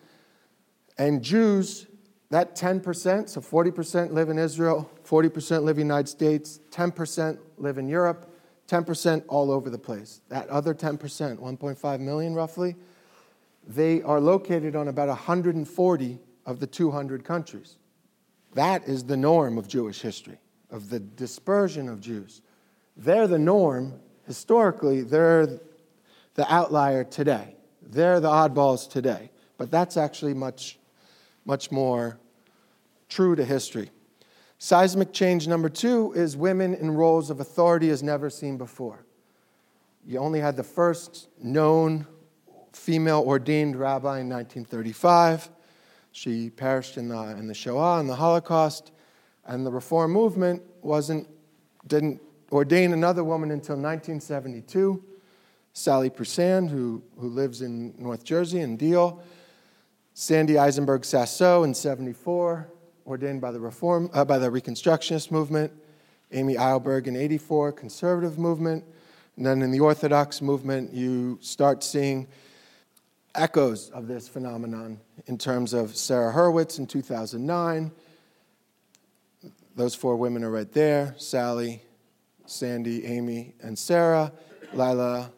[0.97, 1.87] and Jews,
[2.29, 7.77] that 10%, so 40% live in Israel, 40% live in the United States, 10% live
[7.77, 8.30] in Europe,
[8.71, 10.21] 10% all over the place.
[10.29, 12.77] That other 10%, 1.5 million roughly,
[13.67, 17.75] they are located on about 140 of the 200 countries.
[18.53, 20.37] That is the norm of Jewish history,
[20.69, 22.41] of the dispersion of Jews.
[22.95, 25.47] They're the norm historically, they're
[26.35, 27.55] the outlier today.
[27.81, 29.31] They're the oddballs today.
[29.57, 30.79] But that's actually much,
[31.43, 32.19] much more
[33.09, 33.91] true to history.
[34.63, 39.03] Seismic change number two is women in roles of authority as never seen before.
[40.05, 42.05] You only had the first known
[42.71, 45.49] female ordained rabbi in 1935.
[46.11, 48.91] She perished in the, in the Shoah and the Holocaust,
[49.47, 51.27] and the Reform movement wasn't,
[51.87, 52.21] didn't
[52.51, 55.03] ordain another woman until 1972.
[55.73, 59.23] Sally Priesand, who, who lives in North Jersey in Deal.
[60.13, 62.69] Sandy Eisenberg Sasso in 74,
[63.05, 65.71] ordained by the, Reform, uh, by the Reconstructionist movement.
[66.31, 68.83] Amy Eilberg in 84, conservative movement.
[69.37, 72.27] And then in the Orthodox movement, you start seeing
[73.35, 77.91] echoes of this phenomenon in terms of Sara Hurwitz in 2009.
[79.75, 81.81] Those four women are right there Sally,
[82.45, 84.31] Sandy, Amy, and Sara.
[84.73, 85.31] Lila.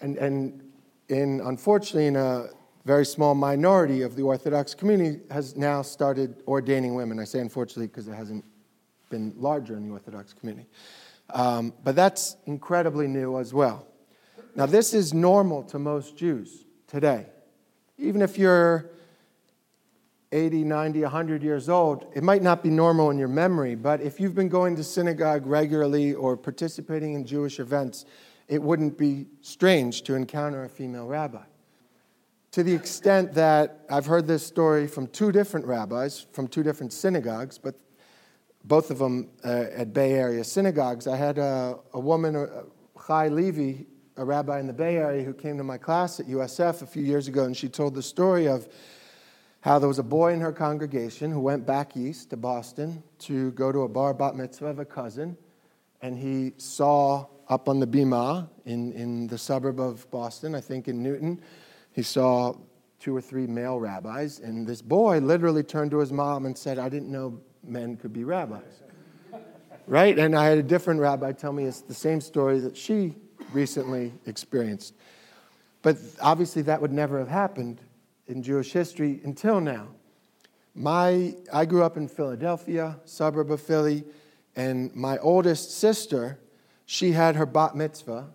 [0.00, 0.72] And, and
[1.08, 2.48] in, unfortunately, in a
[2.86, 7.18] very small minority of the Orthodox community has now started ordaining women.
[7.18, 8.44] I say unfortunately because it hasn't
[9.10, 10.68] been larger in the Orthodox community.
[11.30, 13.84] Um, but that's incredibly new as well.
[14.54, 17.26] Now, this is normal to most Jews today.
[17.98, 18.88] Even if you're
[20.30, 24.20] 80, 90, 100 years old, it might not be normal in your memory, but if
[24.20, 28.04] you've been going to synagogue regularly or participating in Jewish events,
[28.46, 31.42] it wouldn't be strange to encounter a female rabbi.
[32.52, 36.92] To the extent that I've heard this story from two different rabbis from two different
[36.92, 37.74] synagogues, but
[38.64, 41.06] both of them uh, at Bay Area synagogues.
[41.06, 42.48] I had a, a woman,
[43.06, 46.82] Chai Levy, a rabbi in the Bay Area who came to my class at USF
[46.82, 48.68] a few years ago, and she told the story of
[49.60, 53.50] how there was a boy in her congregation who went back east to Boston to
[53.52, 55.36] go to a bar bat mitzvah of a cousin,
[56.02, 60.88] and he saw up on the Bima in, in the suburb of Boston, I think
[60.88, 61.40] in Newton,
[61.96, 62.54] he saw
[63.00, 66.78] two or three male rabbis, and this boy literally turned to his mom and said,
[66.78, 68.82] I didn't know men could be rabbis.
[69.86, 70.18] right?
[70.18, 73.14] And I had a different rabbi tell me it's the same story that she
[73.50, 74.92] recently experienced.
[75.80, 77.80] But obviously, that would never have happened
[78.26, 79.88] in Jewish history until now.
[80.74, 84.04] My, I grew up in Philadelphia, suburb of Philly,
[84.54, 86.40] and my oldest sister,
[86.84, 88.28] she had her bat mitzvah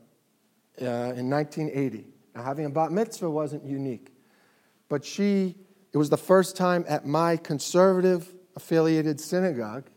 [0.82, 2.11] uh, in 1980.
[2.36, 4.14] Now, having a bat mitzvah wasn't unique,
[4.90, 5.56] but she,
[5.94, 9.90] it was the first time at my conservative affiliated synagogue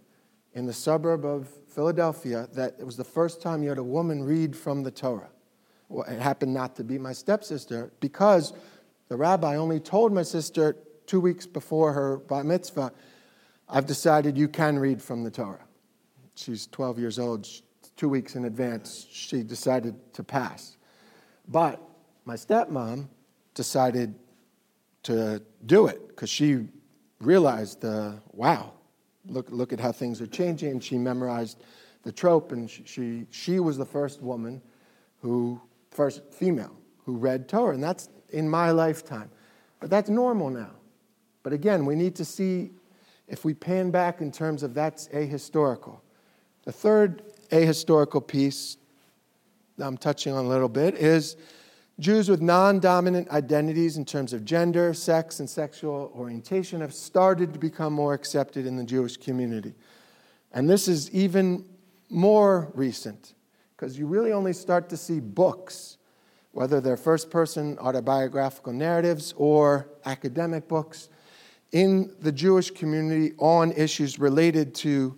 [0.52, 4.22] in the suburb of Philadelphia that it was the first time you had a woman
[4.22, 5.30] read from the Torah.
[5.88, 8.52] Well, it happened not to be my stepsister because
[9.08, 12.92] the rabbi only told my sister two weeks before her bat mitzvah,
[13.68, 15.64] I've decided you can read from the Torah.
[16.34, 17.46] She's 12 years old.
[17.96, 20.76] Two weeks in advance, she decided to pass.
[21.46, 21.80] But
[22.24, 23.08] my stepmom
[23.54, 24.14] decided
[25.04, 26.66] to do it because she
[27.20, 28.72] realized, the wow,
[29.26, 30.72] look, look at how things are changing.
[30.72, 31.62] And she memorized
[32.02, 34.62] the trope, and she, she, she was the first woman
[35.20, 35.60] who,
[35.90, 37.74] first female, who read Torah.
[37.74, 39.30] And that's in my lifetime.
[39.80, 40.70] But that's normal now.
[41.42, 42.72] But again, we need to see
[43.28, 46.00] if we pan back in terms of that's ahistorical.
[46.64, 48.78] The third ahistorical piece
[49.76, 51.36] that I'm touching on a little bit is
[52.00, 57.52] Jews with non dominant identities in terms of gender, sex, and sexual orientation have started
[57.52, 59.74] to become more accepted in the Jewish community.
[60.52, 61.64] And this is even
[62.10, 63.34] more recent
[63.76, 65.98] because you really only start to see books,
[66.52, 71.08] whether they're first person autobiographical narratives or academic books,
[71.70, 75.16] in the Jewish community on issues related to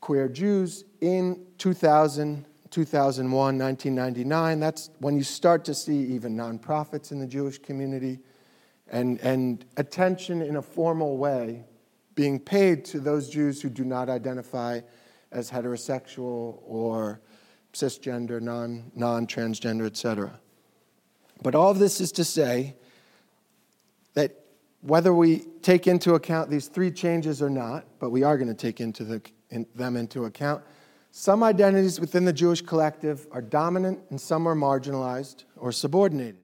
[0.00, 2.44] queer Jews in 2000
[2.74, 4.58] 2001, 1999.
[4.58, 8.18] That's when you start to see even nonprofits in the Jewish community
[8.88, 11.66] and, and attention in a formal way
[12.16, 14.80] being paid to those Jews who do not identify
[15.30, 17.20] as heterosexual or
[17.72, 20.40] cisgender, non, non-transgender, etc.
[21.42, 22.74] But all this is to say
[24.14, 24.46] that
[24.80, 28.54] whether we take into account these three changes or not, but we are going to
[28.54, 30.64] take into the, in, them into account,
[31.16, 36.40] some identities within the Jewish collective are dominant and some are marginalized or subordinated.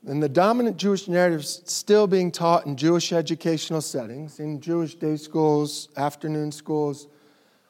[0.07, 5.15] And the dominant Jewish narratives still being taught in Jewish educational settings, in Jewish day
[5.15, 7.07] schools, afternoon schools,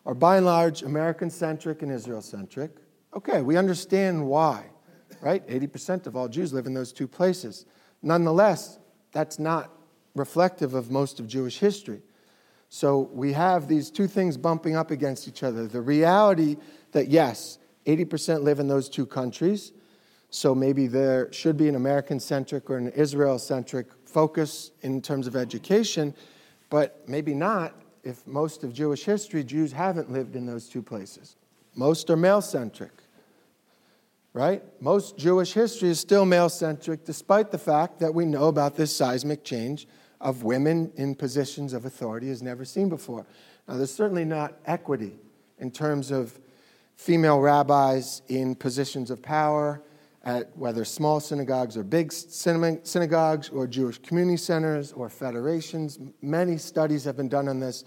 [0.09, 2.71] are by and large American centric and Israel centric.
[3.15, 4.65] Okay, we understand why,
[5.21, 5.47] right?
[5.47, 7.67] 80% of all Jews live in those two places.
[8.01, 8.79] Nonetheless,
[9.11, 9.71] that's not
[10.15, 12.01] reflective of most of Jewish history.
[12.69, 16.57] So we have these two things bumping up against each other the reality
[16.91, 19.73] that, yes, 80% live in those two countries
[20.31, 25.27] so maybe there should be an American centric or an Israel centric focus in terms
[25.27, 26.15] of education,
[26.71, 27.75] but maybe not
[28.09, 31.35] if most of Jewish history, Jews haven't lived in those two places.
[31.75, 32.91] Most are male centric,
[34.33, 34.63] right?
[34.81, 38.93] Most Jewish history is still male centric, despite the fact that we know about this
[38.93, 39.87] seismic change
[40.19, 43.25] of women in positions of authority as never seen before.
[43.67, 45.15] Now, there's certainly not equity
[45.59, 46.37] in terms of
[46.95, 49.81] female rabbis in positions of power
[50.23, 55.97] at whether small synagogues or big synagogues or Jewish community centers or federations.
[56.21, 57.85] Many studies have been done on this,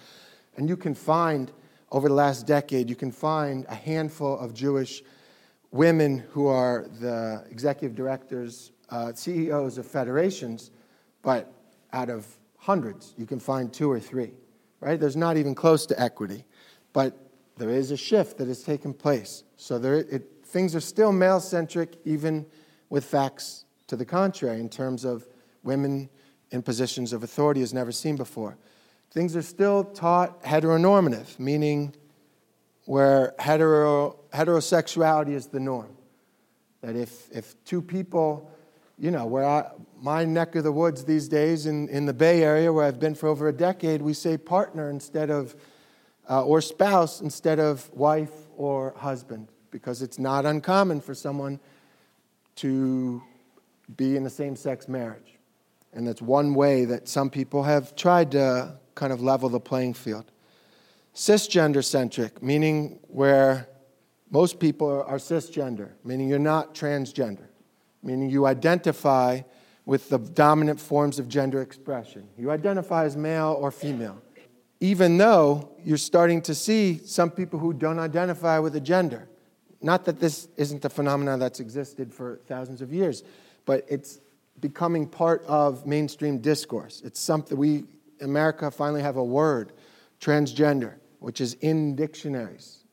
[0.56, 1.52] and you can find,
[1.90, 5.02] over the last decade, you can find a handful of Jewish
[5.72, 10.70] women who are the executive directors, uh, CEOs of federations,
[11.22, 11.52] but
[11.92, 12.26] out of
[12.56, 14.32] hundreds, you can find two or three,
[14.80, 14.98] right?
[14.98, 16.44] There's not even close to equity,
[16.92, 17.18] but
[17.56, 19.44] there is a shift that has taken place.
[19.56, 22.44] So there, it, things are still male centric, even
[22.90, 25.26] with facts to the contrary, in terms of
[25.62, 26.10] women
[26.50, 28.58] in positions of authority as never seen before.
[29.10, 31.94] Things are still taught heteronormative, meaning
[32.84, 35.96] where hetero, heterosexuality is the norm.
[36.82, 38.50] That if, if two people,
[38.98, 39.70] you know, where I,
[40.02, 43.14] my neck of the woods these days in, in the Bay Area, where I've been
[43.14, 45.56] for over a decade, we say partner instead of,
[46.28, 51.58] uh, or spouse instead of wife or husband because it's not uncommon for someone
[52.56, 53.20] to
[53.96, 55.38] be in a same sex marriage.
[55.92, 59.94] And that's one way that some people have tried to kind of level the playing
[59.94, 60.26] field.
[61.14, 63.68] Cisgender centric, meaning where
[64.30, 67.48] most people are cisgender, meaning you're not transgender,
[68.02, 69.40] meaning you identify
[69.84, 72.28] with the dominant forms of gender expression.
[72.38, 74.22] You identify as male or female,
[74.80, 79.28] even though you're starting to see some people who don't identify with a gender.
[79.82, 83.24] Not that this isn't a phenomenon that's existed for thousands of years,
[83.66, 84.20] but it's
[84.60, 87.02] becoming part of mainstream discourse.
[87.04, 87.84] It's something we,
[88.20, 89.72] America, finally have a word,
[90.20, 92.84] transgender, which is in dictionaries.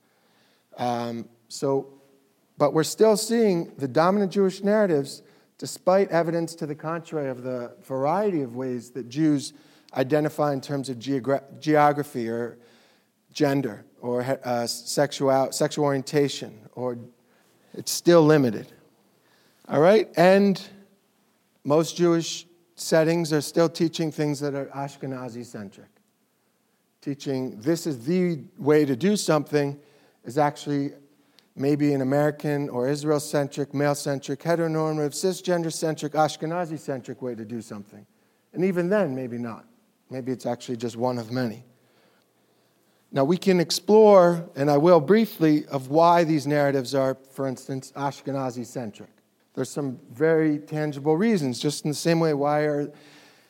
[0.77, 1.93] Um, so,
[2.57, 5.21] but we're still seeing the dominant Jewish narratives,
[5.59, 9.53] despite evidence to the contrary of the variety of ways that Jews
[9.93, 12.57] identify in terms of geogra- geography or
[13.31, 16.97] gender or uh, sexual, sexual orientation, or
[17.73, 18.71] it's still limited.
[19.67, 20.09] All right?
[20.17, 20.61] And
[21.63, 25.89] most Jewish settings are still teaching things that are Ashkenazi centric.
[27.01, 29.79] Teaching this is the way to do something
[30.25, 30.91] is actually
[31.55, 37.45] maybe an American or Israel centric, male centric, heteronormative, cisgender centric, Ashkenazi centric way to
[37.45, 38.05] do something.
[38.53, 39.65] And even then, maybe not.
[40.09, 41.63] Maybe it's actually just one of many.
[43.11, 47.91] Now, we can explore, and I will briefly, of why these narratives are, for instance,
[47.95, 49.09] Ashkenazi centric.
[49.55, 52.91] There's some very tangible reasons, just in the same way, why are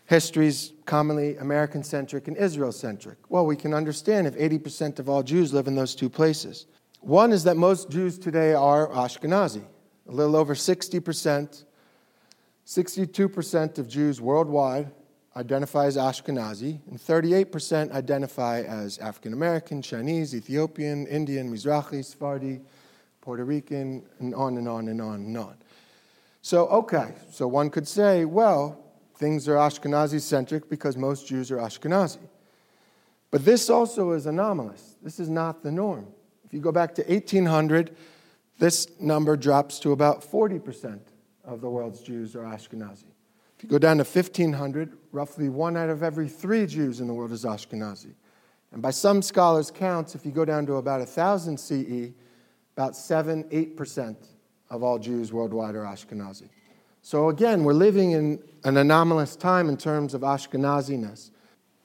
[0.05, 3.17] histories commonly American centric and Israel centric?
[3.27, 6.65] Well, we can understand if 80% of all Jews live in those two places.
[7.01, 9.63] One is that most Jews today are Ashkenazi,
[10.07, 11.65] a little over 60%.
[12.65, 14.91] 62% of Jews worldwide
[15.35, 22.61] identify as Ashkenazi, and 38% identify as African American, Chinese, Ethiopian, Indian, Mizrahi, Sephardi,
[23.21, 25.55] Puerto Rican, and on and on and on and on.
[26.41, 28.83] So, okay, so one could say, well,
[29.17, 32.27] things are Ashkenazi centric because most Jews are Ashkenazi.
[33.31, 34.95] But this also is anomalous.
[35.03, 36.07] This is not the norm.
[36.45, 37.95] If you go back to 1800,
[38.57, 40.99] this number drops to about 40%
[41.43, 43.05] of the world's Jews are Ashkenazi.
[43.59, 47.13] If you go down to 1500, roughly one out of every three Jews in the
[47.13, 48.13] world is Ashkenazi.
[48.71, 52.13] And by some scholars' counts, if you go down to about 1000 CE,
[52.77, 54.15] about 7 8%
[54.69, 56.47] of all Jews worldwide are Ashkenazi.
[57.01, 61.31] So again, we're living in an anomalous time in terms of Ashkenaziness.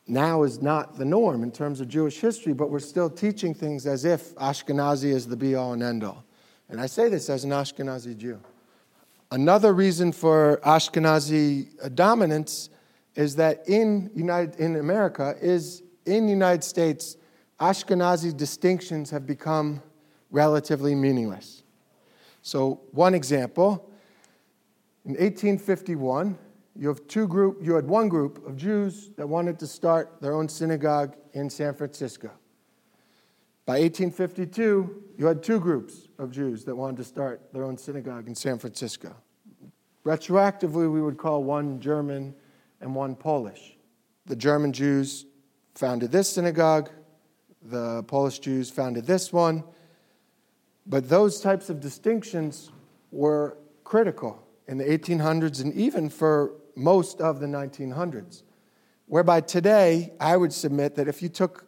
[0.06, 3.84] Now is not the norm in terms of Jewish history, but we're still teaching things
[3.84, 6.24] as if Ashkenazi is the be all and end all.
[6.68, 8.38] And I say this as an Ashkenazi Jew.
[9.30, 12.70] Another reason for Ashkenazi uh, dominance
[13.14, 17.16] is that in, United, in America, is in the United States,
[17.60, 19.82] Ashkenazi distinctions have become
[20.30, 21.62] relatively meaningless.
[22.42, 23.90] So, one example
[25.04, 26.36] in 1851,
[26.76, 30.34] you, have two group, you had one group of Jews that wanted to start their
[30.34, 32.30] own synagogue in San Francisco.
[33.66, 38.28] By 1852, you had two groups of Jews that wanted to start their own synagogue
[38.28, 39.16] in San Francisco.
[40.04, 42.34] Retroactively, we would call one German
[42.82, 43.78] and one Polish.
[44.26, 45.24] The German Jews
[45.74, 46.90] founded this synagogue,
[47.62, 49.64] the Polish Jews founded this one.
[50.86, 52.70] But those types of distinctions
[53.10, 58.42] were critical in the 1800s and even for most of the 1900s.
[59.06, 61.66] Whereby today, I would submit that if you took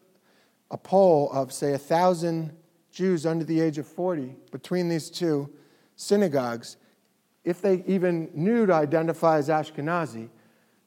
[0.70, 2.52] a poll of, say, a thousand
[2.90, 5.50] Jews under the age of 40 between these two
[5.96, 6.76] synagogues,
[7.44, 10.28] if they even knew to identify as Ashkenazi,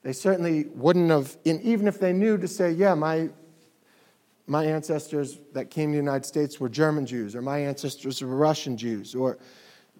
[0.02, 3.30] they certainly wouldn't have, even if they knew to say, yeah, my,
[4.48, 8.36] my ancestors that came to the United States were German Jews, or my ancestors were
[8.36, 9.38] Russian Jews, or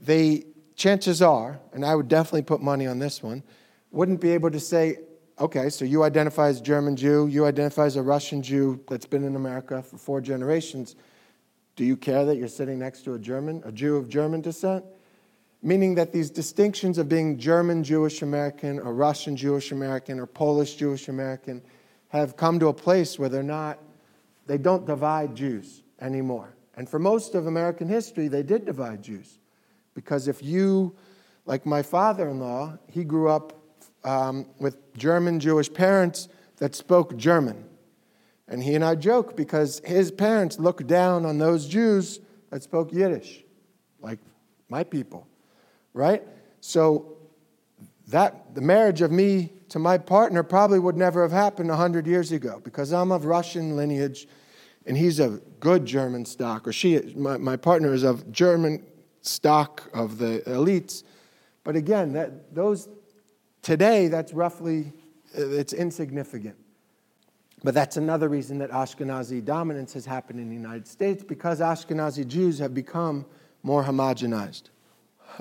[0.02, 3.44] they, chances are, and I would definitely put money on this one,
[3.92, 5.00] wouldn't be able to say,
[5.40, 9.24] okay, so you identify as German Jew, you identify as a Russian Jew that's been
[9.24, 10.96] in America for four generations.
[11.76, 14.84] Do you care that you're sitting next to a German, a Jew of German descent?
[15.62, 20.76] Meaning that these distinctions of being German Jewish American or Russian Jewish American or Polish
[20.76, 21.62] Jewish American
[22.10, 23.80] have come to a place where they're not,
[24.48, 26.56] they don't divide Jews anymore.
[26.76, 29.40] And for most of American history, they did divide Jews.
[29.94, 30.96] Because if you,
[31.46, 33.59] like my father in law, he grew up
[34.04, 37.66] um, with German Jewish parents that spoke German.
[38.48, 42.20] And he and I joke because his parents looked down on those Jews
[42.50, 43.44] that spoke Yiddish,
[44.02, 44.20] like
[44.70, 45.28] my people,
[45.94, 46.24] right?
[46.62, 47.18] So
[48.08, 52.32] that the marriage of me to my partner probably would never have happened 100 years
[52.32, 54.28] ago because I'm of Russian lineage
[54.86, 58.84] and he's of good German stock, or she, my, my partner is of German
[59.22, 61.04] stock of the elites.
[61.64, 62.90] But again, that, those
[63.62, 64.94] Today, that's roughly,
[65.38, 66.56] uh, it's insignificant.
[67.64, 72.26] But that's another reason that Ashkenazi dominance has happened in the United States because Ashkenazi
[72.26, 73.26] Jews have become
[73.64, 74.64] more homogenized.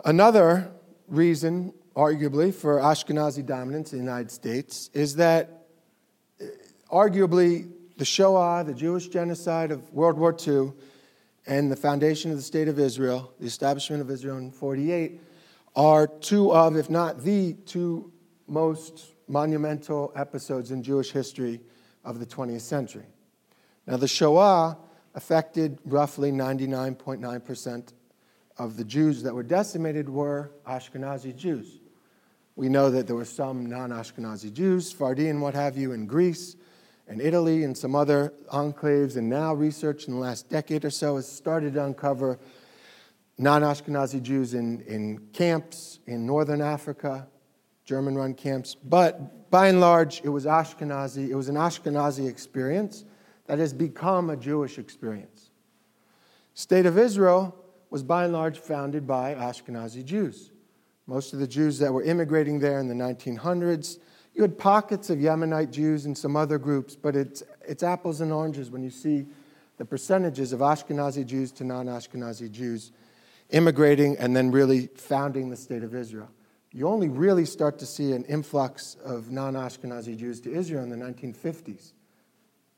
[0.05, 0.71] Another
[1.07, 5.67] reason, arguably, for Ashkenazi dominance in the United States is that
[6.41, 6.45] uh,
[6.91, 10.73] arguably the Shoah, the Jewish genocide of World War II,
[11.47, 15.21] and the foundation of the State of Israel, the establishment of Israel in 48,
[15.79, 18.11] are two of, if not the two
[18.49, 21.61] most monumental episodes in Jewish history
[22.05, 23.07] of the 20th century.
[23.87, 24.77] Now, the Shoah
[25.15, 27.93] affected roughly 99.9%
[28.59, 31.79] of the Jews that were decimated were Ashkenazi Jews.
[32.57, 36.07] We know that there were some non Ashkenazi Jews, Sephardi and what have you, in
[36.07, 36.57] Greece
[37.07, 41.15] and Italy and some other enclaves, and now research in the last decade or so
[41.15, 42.37] has started to uncover
[43.39, 47.29] non Ashkenazi Jews in, in camps in northern Africa,
[47.85, 48.75] German run camps.
[48.75, 51.29] But by and large, it was Ashkenazi.
[51.29, 53.05] It was an Ashkenazi experience
[53.47, 55.51] that has become a Jewish experience.
[56.55, 57.55] State of Israel
[57.91, 60.51] was by and large founded by Ashkenazi Jews.
[61.07, 63.99] Most of the Jews that were immigrating there in the 1900s,
[64.35, 68.31] you had pockets of Yemenite Jews and some other groups, but it's, it's apples and
[68.31, 69.27] oranges when you see
[69.79, 72.93] the percentages of Ashkenazi Jews to non Ashkenazi Jews
[73.51, 76.29] immigrating and then really founding the state of Israel.
[76.73, 80.91] You only really start to see an influx of non Ashkenazi Jews to Israel in
[80.91, 81.93] the 1950s,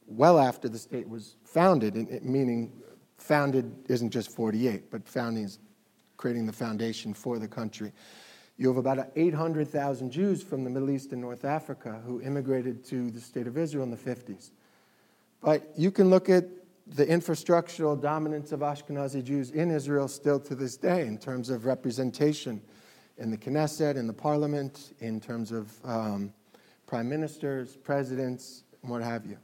[0.06, 2.72] well after the state was founded, meaning
[3.18, 5.58] founded isn't just 48, but founding is
[6.16, 7.92] creating the foundation for the country.
[8.56, 13.10] You have about 800,000 Jews from the Middle East and North Africa who immigrated to
[13.10, 14.50] the state of Israel in the 50s.
[15.42, 16.44] But you can look at
[16.94, 21.64] the infrastructural dominance of Ashkenazi Jews in Israel still to this day in terms of
[21.64, 22.60] representation
[23.16, 26.32] in the Knesset, in the parliament, in terms of um,
[26.86, 29.38] prime ministers, presidents, what have you.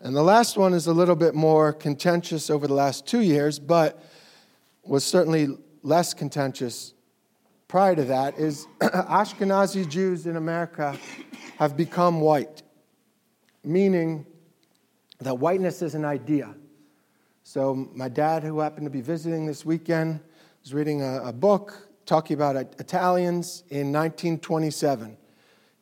[0.00, 3.58] And the last one is a little bit more contentious over the last two years,
[3.58, 4.02] but
[4.82, 5.48] was certainly
[5.82, 6.94] less contentious
[7.68, 10.98] prior to that, is Ashkenazi Jews in America
[11.58, 12.62] have become white,
[13.62, 14.24] meaning
[15.18, 16.54] that whiteness is an idea.
[17.52, 20.20] So, my dad, who happened to be visiting this weekend,
[20.62, 25.16] was reading a, a book talking about Italians in 1927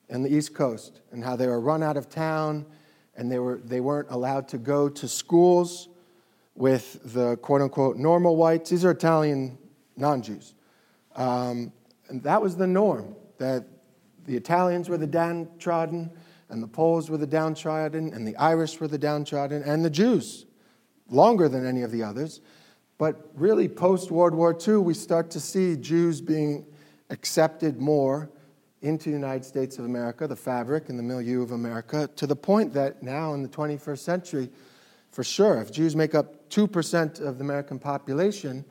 [0.09, 2.65] in the East Coast and how they were run out of town
[3.17, 5.91] and they, were, they weren't allowed to go to schools
[6.55, 8.71] with the quote unquote normal whites.
[8.71, 9.59] These are Italian
[9.95, 10.55] non Jews.
[11.17, 11.71] Um,
[12.09, 13.67] and that was the norm, that
[14.25, 16.13] the Italians were the downtrodden,
[16.49, 20.47] and the Poles were the downtrodden, and the Irish were the downtrodden, and the Jews,
[21.09, 22.41] longer than any of the others.
[22.99, 26.67] But really, post World War II, we start to see Jews being
[27.11, 28.31] accepted more
[28.83, 32.37] into the United States of America, the fabric and the milieu of America, to the
[32.37, 34.51] point that now in the 21st century,
[35.11, 38.65] for sure, if Jews make up 2% of the American population,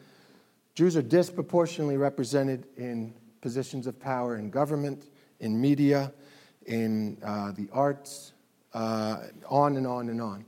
[0.75, 5.09] Jews are disproportionately represented in positions of power in government,
[5.39, 6.13] in media,
[6.65, 8.33] in uh, the arts,
[8.73, 10.45] uh, on and on and on.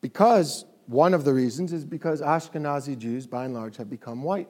[0.00, 4.48] Because one of the reasons is because Ashkenazi Jews, by and large, have become white.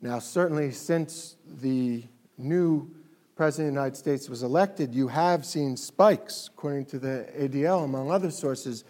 [0.00, 2.02] Now, certainly since the
[2.38, 2.90] new
[3.36, 7.84] President of the United States was elected, you have seen spikes, according to the ADL,
[7.84, 8.84] among other sources,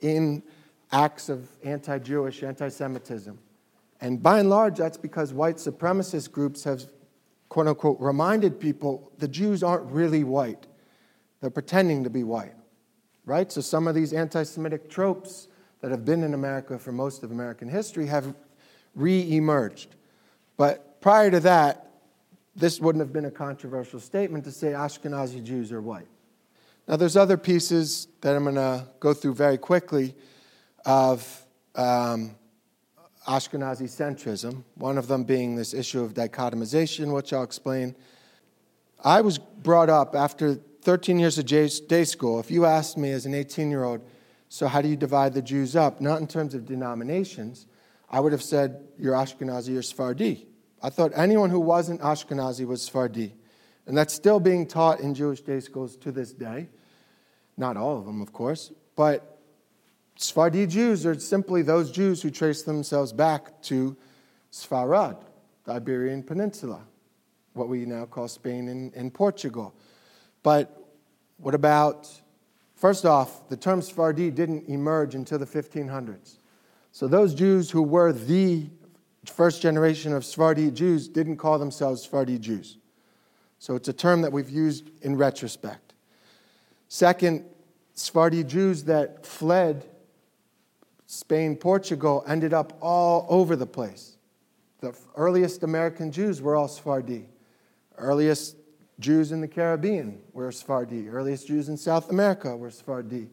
[0.00, 0.42] in
[0.90, 3.38] acts of anti Jewish, anti Semitism.
[4.00, 6.82] And by and large, that's because white supremacist groups have,
[7.48, 10.66] quote unquote, reminded people the Jews aren't really white.
[11.40, 12.54] They're pretending to be white,
[13.24, 13.52] right?
[13.52, 15.46] So some of these anti Semitic tropes
[15.80, 18.34] that have been in America for most of American history have
[18.94, 19.94] re emerged.
[20.56, 21.88] But prior to that,
[22.56, 26.08] this wouldn't have been a controversial statement to say Ashkenazi Jews are white.
[26.88, 30.14] Now, there's other pieces that I'm going to go through very quickly
[30.84, 32.34] of um,
[33.26, 37.94] Ashkenazi centrism, one of them being this issue of dichotomization, which I'll explain.
[39.04, 42.40] I was brought up after 13 years of day school.
[42.40, 44.00] If you asked me as an 18 year old,
[44.48, 46.00] so how do you divide the Jews up?
[46.00, 47.66] Not in terms of denominations,
[48.10, 50.46] I would have said you're Ashkenazi or Sephardi.
[50.82, 53.34] I thought anyone who wasn't Ashkenazi was Sephardi.
[53.86, 56.68] And that's still being taught in Jewish day schools to this day.
[57.56, 58.70] Not all of them, of course.
[58.96, 59.38] But
[60.16, 63.96] Sephardi Jews are simply those Jews who trace themselves back to
[64.52, 65.16] Sfarad,
[65.64, 66.80] the Iberian Peninsula,
[67.54, 69.74] what we now call Spain and, and Portugal.
[70.42, 70.74] But
[71.36, 72.10] what about,
[72.78, 76.38] first off, the term Sephardi didn't emerge until the 1500s.
[76.92, 78.70] So those Jews who were the
[79.26, 82.78] first generation of Sephardi Jews didn't call themselves Sephardi Jews.
[83.58, 85.94] So it's a term that we've used in retrospect.
[86.88, 87.44] Second,
[87.94, 89.84] Sephardi Jews that fled
[91.06, 94.16] Spain, Portugal ended up all over the place.
[94.80, 97.28] The earliest American Jews were all Sephardi.
[97.96, 98.56] Earliest
[99.00, 101.08] Jews in the Caribbean were Sephardi.
[101.08, 103.28] Earliest Jews in South America were Sephardi.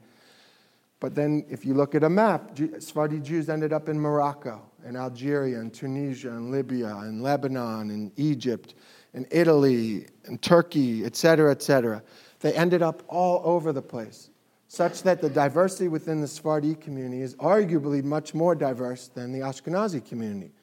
[0.99, 4.95] But then, if you look at a map, Sephardi Jews ended up in Morocco, in
[4.95, 8.75] Algeria, in Tunisia, in Libya, in Lebanon, in Egypt,
[9.13, 12.01] in Italy, in Turkey, etc., etc.
[12.39, 14.29] They ended up all over the place,
[14.67, 19.39] such that the diversity within the Sephardi community is arguably much more diverse than the
[19.39, 20.53] Ashkenazi community.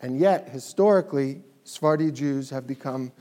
[0.00, 3.12] And yet, historically, Sephardi Jews have become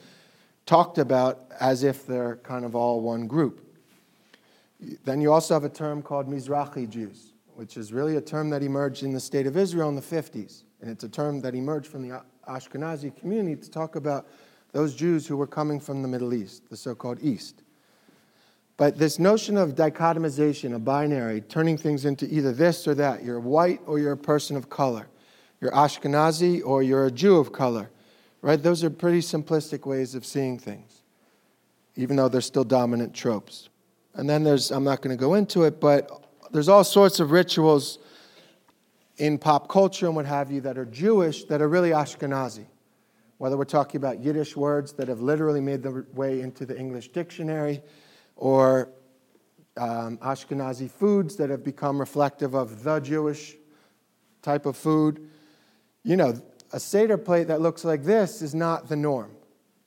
[0.71, 3.59] talked about as if they're kind of all one group.
[5.03, 8.63] Then you also have a term called Mizrahi Jews, which is really a term that
[8.63, 10.63] emerged in the state of Israel in the 50s.
[10.79, 14.29] And it's a term that emerged from the Ashkenazi community to talk about
[14.71, 17.63] those Jews who were coming from the Middle East, the so called East.
[18.77, 23.41] But this notion of dichotomization, a binary, turning things into either this or that, you're
[23.41, 25.09] white or you're a person of color,
[25.59, 27.89] you're Ashkenazi or you're a Jew of color,
[28.41, 28.61] right?
[28.61, 31.03] Those are pretty simplistic ways of seeing things,
[31.95, 33.69] even though they're still dominant tropes.
[34.15, 37.31] And then there's, I'm not going to go into it, but there's all sorts of
[37.31, 37.99] rituals
[39.17, 42.65] in pop culture and what have you that are Jewish that are really Ashkenazi.
[43.37, 47.09] Whether we're talking about Yiddish words that have literally made their way into the English
[47.09, 47.81] dictionary,
[48.35, 48.89] or
[49.77, 53.55] um, Ashkenazi foods that have become reflective of the Jewish
[54.41, 55.27] type of food.
[56.03, 56.41] You know,
[56.73, 59.31] a Seder plate that looks like this is not the norm,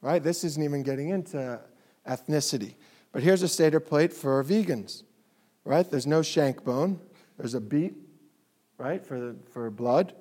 [0.01, 0.23] right?
[0.23, 1.61] This isn't even getting into
[2.07, 2.75] ethnicity.
[3.13, 5.03] But here's a Seder plate for vegans,
[5.65, 5.89] right?
[5.89, 7.01] There's no shank bone.
[7.39, 7.95] There's a beet,
[8.79, 10.15] right, for, the, for blood.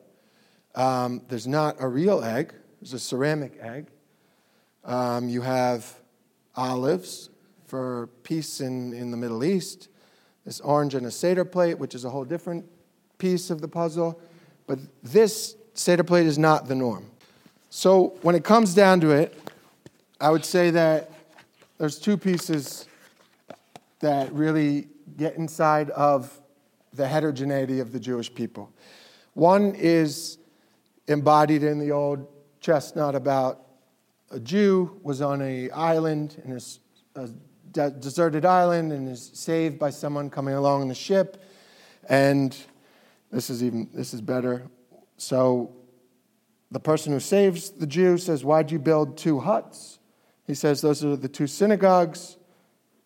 [0.75, 2.53] Um, there's not a real egg.
[2.81, 3.87] There's a ceramic egg.
[4.83, 5.91] Um, you have
[6.55, 7.29] olives
[7.65, 9.89] for peace in, in the Middle East.
[10.45, 12.65] This orange and a Seder plate, which is a whole different
[13.17, 14.19] piece of the puzzle.
[14.67, 17.05] But this Seder plate is not the norm.
[17.69, 19.37] So when it comes down to it,
[20.21, 21.11] I would say that
[21.77, 22.87] there's two pieces
[23.99, 26.39] that really get inside of
[26.93, 28.71] the heterogeneity of the Jewish people.
[29.33, 30.37] One is
[31.07, 32.27] embodied in the old
[32.59, 33.61] chestnut about
[34.29, 37.29] a Jew was on a island in a, a
[37.71, 41.43] de- deserted island and is saved by someone coming along in the ship.
[42.09, 42.55] And
[43.31, 44.63] this is even this is better.
[45.17, 45.75] So
[46.71, 49.99] the person who saves the Jew says, Why'd you build two huts?
[50.45, 52.37] He says, Those are the two synagogues.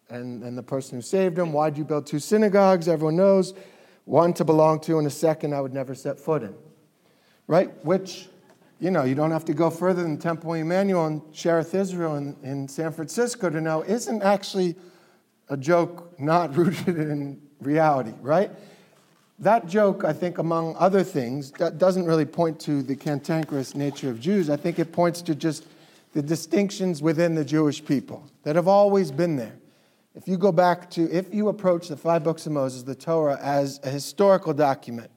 [0.10, 2.88] And, and the person who saved him, Why'd you build two synagogues?
[2.88, 3.53] Everyone knows.
[4.05, 6.55] One to belong to, and a second I would never set foot in.
[7.45, 7.74] Right?
[7.86, 8.30] Which,
[8.80, 12.38] you know, you don't have to go further than Temple Emanu-El and Sherith Israel in,
[12.41, 14.78] in San Francisco to know isn't actually
[15.49, 18.51] a joke not rooted in reality, right?
[19.40, 24.20] That joke, I think, among other things, doesn't really point to the cantankerous nature of
[24.20, 24.50] Jews.
[24.50, 25.68] I think it points to just
[26.14, 29.60] the distinctions within the Jewish people that have always been there.
[30.16, 33.38] If you go back to, if you approach the five books of Moses, the Torah,
[33.40, 35.12] as a historical document,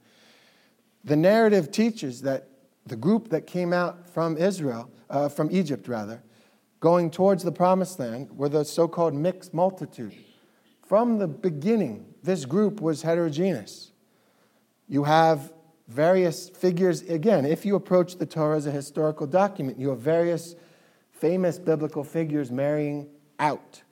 [1.05, 2.49] the narrative teaches that
[2.85, 6.23] the group that came out from Israel, uh, from Egypt rather,
[6.81, 10.15] going towards the promised land were the so called mixed multitude.
[10.87, 13.90] From the beginning, this group was heterogeneous.
[14.91, 15.53] You have
[15.87, 17.03] various figures.
[17.03, 20.57] Again, if you approach the Torah as a historical document, you have various
[21.13, 23.83] famous biblical figures marrying out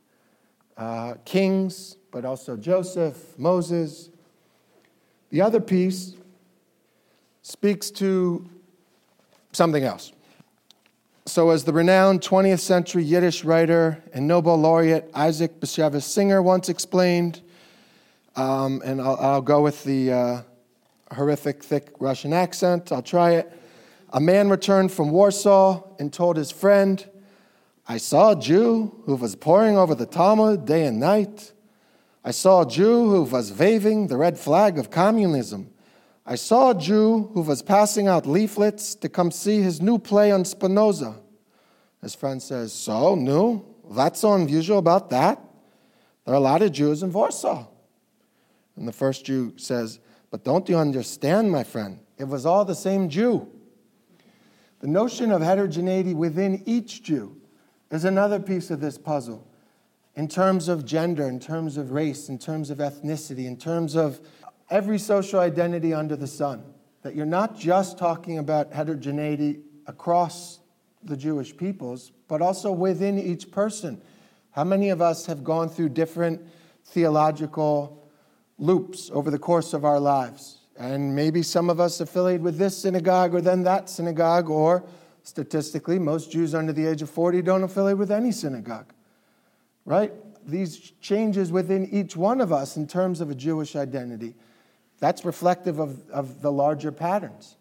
[0.76, 4.11] uh, kings, but also Joseph, Moses.
[5.30, 6.16] The other piece
[7.42, 8.44] speaks to
[9.53, 10.12] something else.
[11.26, 16.68] So, as the renowned 20th century Yiddish writer and Nobel laureate Isaac Bashevis Singer once
[16.68, 17.42] explained,
[18.34, 20.42] um, and I'll, I'll, go with the, uh,
[21.12, 22.92] horrific, thick Russian accent.
[22.92, 23.52] I'll try it.
[24.12, 27.04] A man returned from Warsaw and told his friend,
[27.86, 31.52] I saw a Jew who was poring over the Talmud day and night.
[32.24, 35.70] I saw a Jew who was waving the red flag of communism.
[36.26, 40.30] I saw a Jew who was passing out leaflets to come see his new play
[40.30, 41.16] on Spinoza.
[42.02, 43.64] His friend says, So, new?
[43.90, 45.42] That's so unusual about that?
[46.24, 47.66] There are a lot of Jews in Warsaw.
[48.76, 49.98] And the first Jew says,
[50.31, 52.01] but don't you understand, my friend?
[52.18, 53.49] It was all the same Jew.
[54.81, 57.37] The notion of heterogeneity within each Jew
[57.91, 59.47] is another piece of this puzzle
[60.14, 64.20] in terms of gender, in terms of race, in terms of ethnicity, in terms of
[64.68, 66.62] every social identity under the sun.
[67.03, 70.59] That you're not just talking about heterogeneity across
[71.03, 74.03] the Jewish peoples, but also within each person.
[74.51, 76.43] How many of us have gone through different
[76.85, 78.07] theological
[78.59, 80.59] loops over the course of our lives.
[80.78, 84.84] And maybe some of us affiliated with this synagogue or then that synagogue, or
[85.22, 88.92] statistically, most Jews under the age of 40 don't affiliate with any synagogue.
[89.84, 90.12] Right?
[90.46, 94.34] These changes within each one of us in terms of a Jewish identity,
[95.00, 97.56] that's reflective of, of the larger patterns.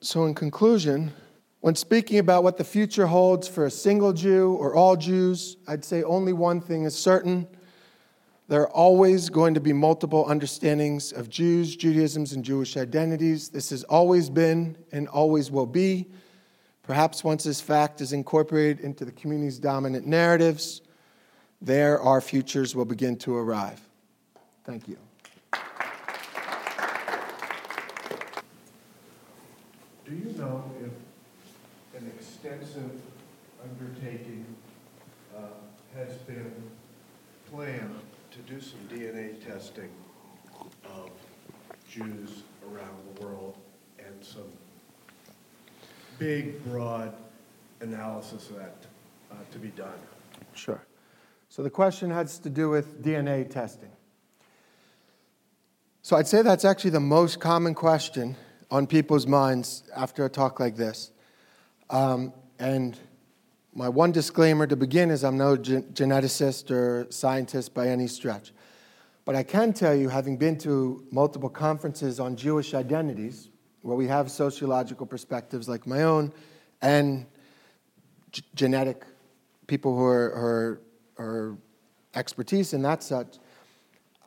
[0.00, 1.12] So, in conclusion,
[1.60, 5.84] when speaking about what the future holds for a single Jew or all Jews, I'd
[5.84, 7.46] say only one thing is certain
[8.50, 13.48] there are always going to be multiple understandings of Jews, Judaisms, and Jewish identities.
[13.48, 16.08] This has always been and always will be.
[16.82, 20.80] Perhaps once this fact is incorporated into the community's dominant narratives,
[21.62, 23.80] there our futures will begin to arrive.
[24.64, 24.98] Thank you.
[30.04, 33.00] Do you know if an extensive
[33.62, 34.44] undertaking
[35.36, 35.42] uh,
[35.94, 36.52] has been
[37.48, 38.00] planned
[38.46, 39.90] to do some DNA testing
[40.84, 41.10] of
[41.90, 43.56] Jews around the world
[43.98, 44.50] and some
[46.18, 47.12] big, broad
[47.80, 48.76] analysis of that
[49.30, 49.98] uh, to be done.
[50.54, 50.82] Sure.
[51.48, 53.90] So the question has to do with DNA testing.
[56.02, 58.36] So I'd say that's actually the most common question
[58.70, 61.10] on people's minds after a talk like this.
[61.90, 62.96] Um, and
[63.74, 68.52] my one disclaimer to begin is I'm no gen- geneticist or scientist by any stretch.
[69.24, 73.48] But I can tell you, having been to multiple conferences on Jewish identities,
[73.82, 76.32] where we have sociological perspectives like my own
[76.82, 77.26] and
[78.32, 79.04] g- genetic
[79.66, 80.80] people who are, are,
[81.18, 81.58] are
[82.14, 83.38] expertise in that such,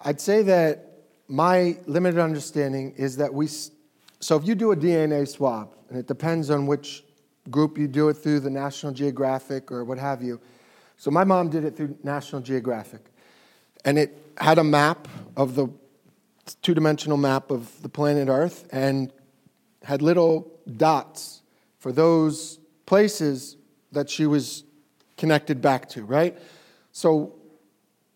[0.01, 5.27] I'd say that my limited understanding is that we, so if you do a DNA
[5.27, 7.02] swab, and it depends on which
[7.49, 10.39] group, you do it through the National Geographic or what have you.
[10.97, 13.01] So my mom did it through National Geographic.
[13.85, 15.67] And it had a map of the
[16.61, 19.11] two dimensional map of the planet Earth and
[19.83, 21.41] had little dots
[21.79, 23.57] for those places
[23.91, 24.63] that she was
[25.17, 26.37] connected back to, right?
[26.91, 27.35] So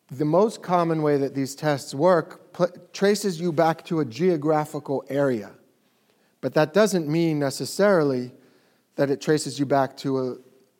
[0.09, 5.03] the most common way that these tests work pl- traces you back to a geographical
[5.09, 5.51] area.
[6.39, 8.31] But that doesn't mean necessarily
[8.97, 10.35] that it traces you back to a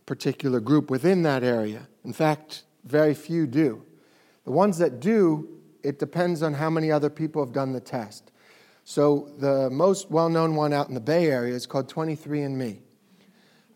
[0.05, 1.87] particular group within that area.
[2.03, 3.83] In fact, very few do.
[4.43, 5.47] The ones that do,
[5.83, 8.31] it depends on how many other people have done the test.
[8.83, 12.79] So the most well-known one out in the Bay Area is called 23andMe.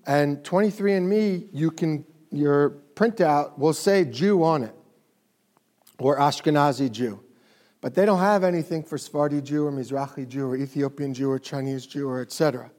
[0.08, 4.74] And 23andMe, you can your printout will say Jew on it
[6.00, 7.20] or Ashkenazi Jew.
[7.82, 11.40] But they don't have anything for Sephardi Jew or Mizrahi Jew or Ethiopian Jew or
[11.40, 12.72] Chinese Jew or etc.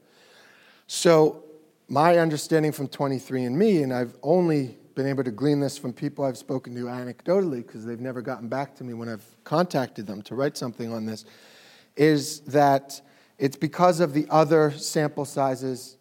[0.87, 1.43] So
[1.87, 6.37] my understanding from 23andMe, and I've only been able to glean this from people I've
[6.37, 10.35] spoken to anecdotally because they've never gotten back to me when I've contacted them to
[10.35, 11.25] write something on this,
[11.95, 13.01] is that
[13.37, 15.97] it's because of the other sample sizes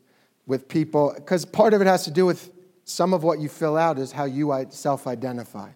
[0.47, 2.51] with people, because part of it has to do with
[2.85, 5.71] some of what you fill out is how you self identify.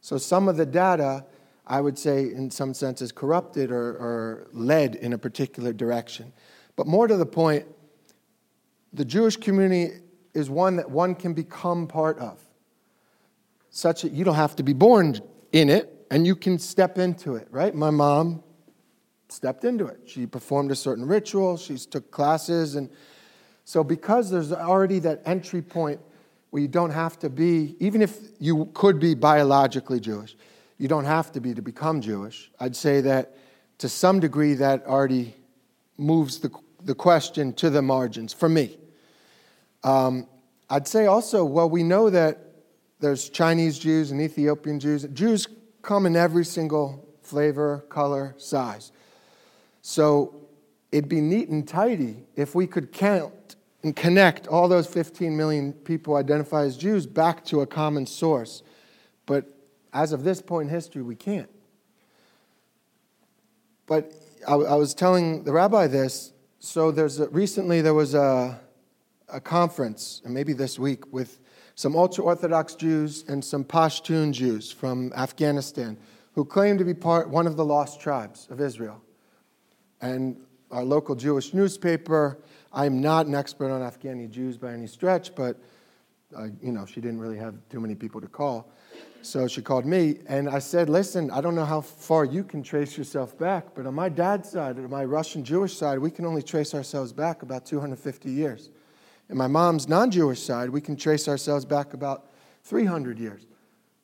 [0.00, 1.24] So some of the data,
[1.66, 6.32] I would say, in some sense, is corrupted or, or led in a particular direction.
[6.76, 7.66] But more to the point,
[8.92, 10.00] the Jewish community
[10.34, 12.40] is one that one can become part of,
[13.70, 15.18] such that you don't have to be born
[15.52, 17.74] in it and you can step into it, right?
[17.74, 18.42] My mom
[19.28, 20.00] stepped into it.
[20.06, 22.90] She performed a certain ritual, she took classes, and
[23.64, 26.00] so because there's already that entry point
[26.50, 30.36] where you don't have to be, even if you could be biologically Jewish,
[30.78, 32.50] you don't have to be to become Jewish.
[32.60, 33.36] I'd say that
[33.78, 35.34] to some degree that already
[35.98, 36.50] moves the,
[36.86, 38.78] the question to the margins for me.
[39.82, 40.26] Um,
[40.70, 42.38] I'd say also, well, we know that
[43.00, 45.04] there's Chinese Jews and Ethiopian Jews.
[45.12, 45.48] Jews
[45.82, 48.92] come in every single flavor, color, size.
[49.82, 50.34] So
[50.92, 55.72] it'd be neat and tidy if we could count and connect all those 15 million
[55.72, 58.62] people identify as Jews back to a common source.
[59.26, 59.46] But
[59.92, 61.50] as of this point in history, we can't.
[63.86, 64.12] But
[64.46, 66.32] I, I was telling the rabbi this.
[66.66, 68.60] So there's a, recently there was a,
[69.32, 71.38] a conference, and maybe this week, with
[71.76, 75.96] some ultra Orthodox Jews and some Pashtun Jews from Afghanistan
[76.32, 79.00] who claim to be part one of the lost tribes of Israel.
[80.00, 80.36] And
[80.72, 82.40] our local Jewish newspaper
[82.72, 85.56] I'm not an expert on Afghani Jews by any stretch, but
[86.36, 88.72] uh, you know, she didn't really have too many people to call.
[89.26, 92.62] So she called me, and I said, Listen, I don't know how far you can
[92.62, 96.24] trace yourself back, but on my dad's side, on my Russian Jewish side, we can
[96.24, 98.70] only trace ourselves back about 250 years.
[99.28, 102.30] In my mom's non Jewish side, we can trace ourselves back about
[102.62, 103.46] 300 years.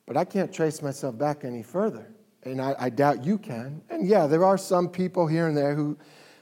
[0.05, 2.11] But I can't trace myself back any further.
[2.43, 3.81] And I, I doubt you can.
[3.89, 5.97] And yeah, there are some people here and there who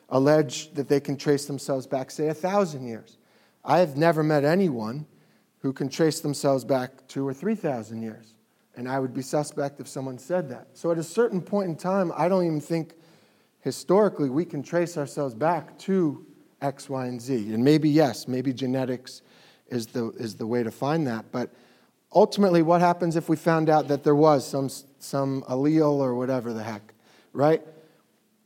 [0.09, 3.19] allege that they can trace themselves back, say, a thousand years.
[3.63, 5.05] I have never met anyone
[5.59, 8.33] who can trace themselves back two or three thousand years.
[8.81, 10.69] And I would be suspect if someone said that.
[10.73, 12.95] So at a certain point in time, I don't even think
[13.59, 16.25] historically we can trace ourselves back to
[16.63, 17.53] X, Y, and Z.
[17.53, 19.21] And maybe, yes, maybe genetics
[19.67, 21.25] is the, is the way to find that.
[21.31, 21.51] But
[22.11, 24.67] ultimately, what happens if we found out that there was some,
[24.97, 26.95] some allele or whatever the heck,
[27.33, 27.61] right?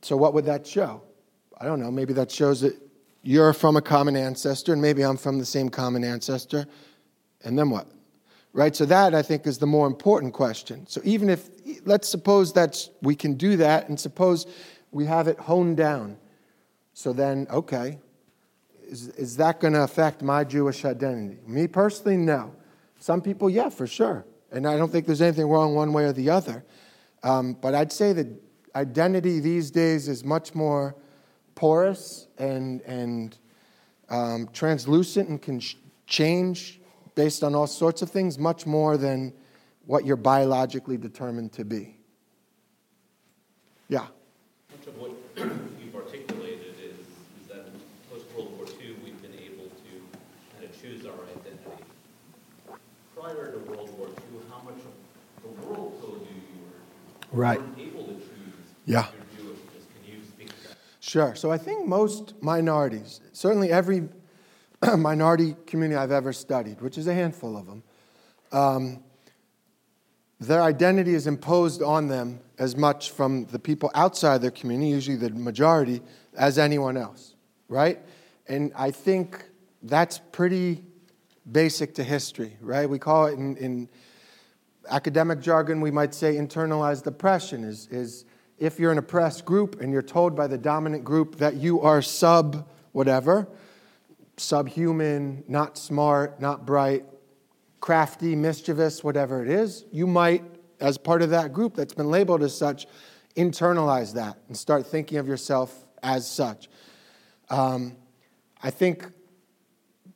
[0.02, 1.00] So, what would that show?
[1.58, 2.76] I don't know, maybe that shows that
[3.22, 6.66] you're from a common ancestor, and maybe I'm from the same common ancestor.
[7.42, 7.90] And then what?
[8.56, 8.74] Right?
[8.74, 10.86] So that I think is the more important question.
[10.86, 11.50] So even if
[11.84, 14.46] let's suppose that we can do that and suppose
[14.92, 16.16] we have it honed down.
[16.94, 17.98] So then, okay,
[18.88, 21.38] is, is that going to affect my Jewish identity?
[21.46, 22.54] Me personally, no.
[22.98, 24.24] Some people, yeah, for sure.
[24.50, 26.64] And I don't think there's anything wrong one way or the other.
[27.22, 28.26] Um, but I'd say that
[28.74, 30.96] identity these days is much more
[31.56, 33.36] porous and, and
[34.08, 35.74] um, translucent and can sh-
[36.06, 36.80] change
[37.16, 39.32] based on all sorts of things, much more than
[39.86, 41.96] what you're biologically determined to be.
[43.88, 44.06] Yeah.
[44.70, 45.10] Much of what
[45.80, 47.66] you've articulated is, is that
[48.10, 49.90] post World War II, we've been able to
[50.54, 51.84] kind of choose our identity.
[53.16, 56.62] Prior to World War II, how much of the world told you you
[57.32, 57.60] were right.
[57.78, 58.36] able to choose
[58.84, 59.06] yeah.
[61.00, 61.34] Sure.
[61.36, 64.08] So I think most minorities, certainly every
[64.96, 67.82] minority community I've ever studied, which is a handful of them,
[68.52, 69.02] um,
[70.38, 75.16] their identity is imposed on them as much from the people outside their community, usually
[75.16, 76.02] the majority,
[76.36, 77.34] as anyone else,
[77.68, 77.98] right?
[78.46, 79.44] And I think
[79.82, 80.84] that's pretty
[81.50, 82.88] basic to history, right?
[82.88, 83.88] We call it in, in
[84.90, 88.24] academic jargon, we might say internalized oppression is, is
[88.58, 92.02] if you're an oppressed group and you're told by the dominant group that you are
[92.02, 93.48] sub whatever,
[94.36, 97.04] subhuman, not smart, not bright,
[97.80, 100.42] crafty, mischievous, whatever it is, you might,
[100.80, 102.86] as part of that group that's been labeled as such,
[103.36, 106.68] internalize that and start thinking of yourself as such.
[107.48, 107.96] Um,
[108.62, 109.06] I think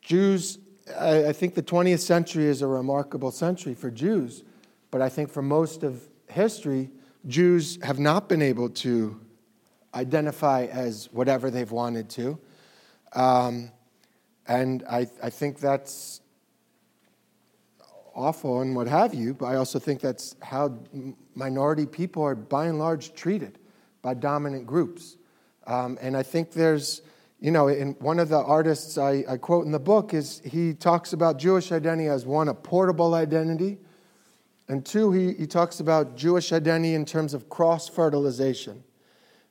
[0.00, 0.58] Jews,
[0.98, 4.42] I, I think the 20th century is a remarkable century for Jews,
[4.90, 6.90] but I think for most of history,
[7.26, 9.20] Jews have not been able to
[9.94, 12.38] identify as whatever they've wanted to.
[13.12, 13.70] Um,
[14.50, 16.20] and I, I think that's
[18.16, 20.76] awful and what have you, but I also think that's how
[21.36, 23.60] minority people are by and large treated
[24.02, 25.16] by dominant groups.
[25.68, 27.02] Um, and I think there's,
[27.38, 30.74] you know, in one of the artists I, I quote in the book is he
[30.74, 33.78] talks about Jewish identity as one, a portable identity,
[34.66, 38.82] and two, he, he talks about Jewish identity in terms of cross fertilization.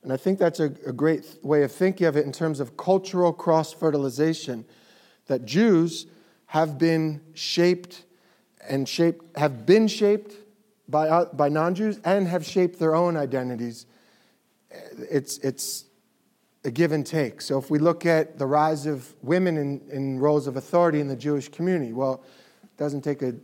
[0.02, 2.76] And I think that's a, a great way of thinking of it in terms of
[2.76, 4.66] cultural cross fertilization,
[5.30, 6.06] that Jews
[6.46, 8.04] have been shaped
[8.68, 10.34] and shaped, have been shaped
[10.88, 13.86] by, uh, by non Jews and have shaped their own identities.
[14.98, 15.84] It's, it's
[16.64, 17.40] a give and take.
[17.42, 21.06] So if we look at the rise of women in, in roles of authority in
[21.06, 22.24] the Jewish community, well,
[22.64, 23.34] it doesn't take a,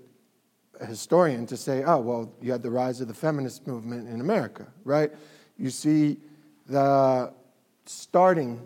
[0.80, 4.20] a historian to say, oh, well, you had the rise of the feminist movement in
[4.20, 5.12] America, right?
[5.56, 6.18] You see
[6.66, 7.32] the
[7.84, 8.60] starting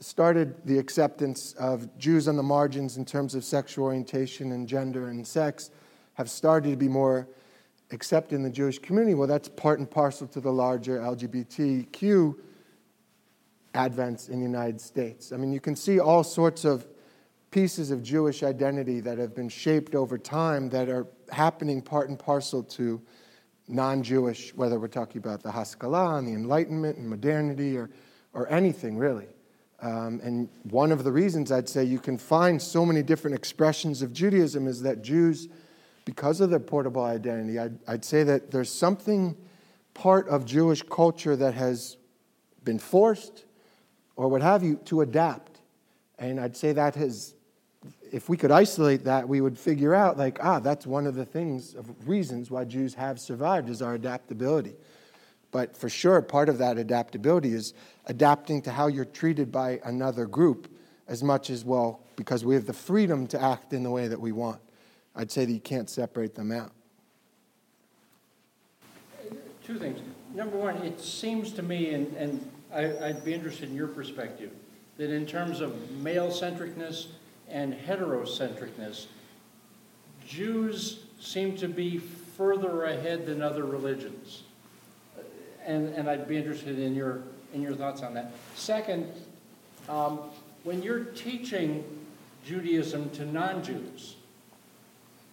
[0.00, 5.08] started the acceptance of Jews on the margins in terms of sexual orientation and gender
[5.08, 5.70] and sex
[6.14, 7.28] have started to be more
[7.90, 9.14] accepted in the Jewish community.
[9.14, 12.36] Well, that's part and parcel to the larger LGBTQ
[13.74, 15.32] advents in the United States.
[15.32, 16.86] I mean, you can see all sorts of
[17.50, 22.18] pieces of Jewish identity that have been shaped over time that are happening part and
[22.18, 23.00] parcel to
[23.68, 27.90] non Jewish, whether we're talking about the Haskalah and the Enlightenment and modernity or,
[28.32, 29.28] or anything really.
[29.80, 34.02] Um, and one of the reasons I'd say you can find so many different expressions
[34.02, 35.48] of Judaism is that Jews,
[36.04, 39.36] because of their portable identity, I'd, I'd say that there's something
[39.94, 41.96] part of Jewish culture that has
[42.64, 43.44] been forced
[44.16, 45.60] or what have you to adapt.
[46.18, 47.34] And I'd say that has
[48.12, 51.24] if we could isolate that, we would figure out, like, ah, that's one of the
[51.24, 54.74] things, of reasons why Jews have survived is our adaptability.
[55.50, 57.74] But for sure, part of that adaptability is
[58.06, 60.68] adapting to how you're treated by another group
[61.06, 64.20] as much as, well, because we have the freedom to act in the way that
[64.20, 64.60] we want.
[65.16, 66.72] I'd say that you can't separate them out.
[69.64, 70.00] Two things.
[70.34, 74.50] Number one, it seems to me, and, and I, would be interested in your perspective,
[74.98, 77.06] that in terms of male centricness
[77.48, 79.06] and heterocentricness,
[80.26, 84.42] Jews seem to be further ahead than other religions.
[85.68, 87.20] And, and I'd be interested in your,
[87.52, 88.32] in your thoughts on that.
[88.56, 89.06] Second,
[89.86, 90.20] um,
[90.64, 91.84] when you're teaching
[92.44, 94.16] Judaism to non Jews,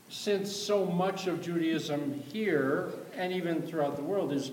[0.10, 4.52] since so much of Judaism here and even throughout the world is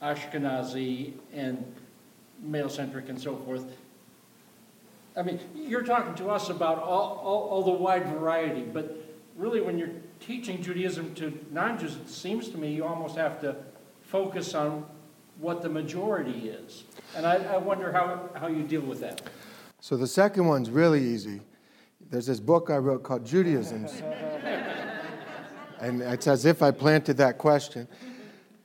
[0.00, 1.64] Ashkenazi and
[2.40, 3.64] male centric and so forth,
[5.16, 8.96] I mean, you're talking to us about all, all, all the wide variety, but
[9.36, 13.56] really when you're teaching Judaism to non-Jews, it seems to me you almost have to
[14.04, 14.84] focus on
[15.38, 16.84] what the majority is.
[17.16, 19.22] And I, I wonder how, how you deal with that.
[19.80, 21.40] So the second one's really easy.
[22.10, 23.86] There's this book I wrote called Judaism.
[25.80, 27.88] and it's as if I planted that question.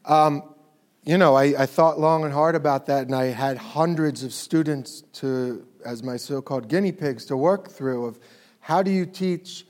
[0.06, 0.44] Um,
[1.04, 4.34] you know, I, I, thought long and hard about that, and I had hundreds of
[4.34, 8.20] students to, as my so-called guinea pigs, to work through of
[8.60, 9.66] how do you teach.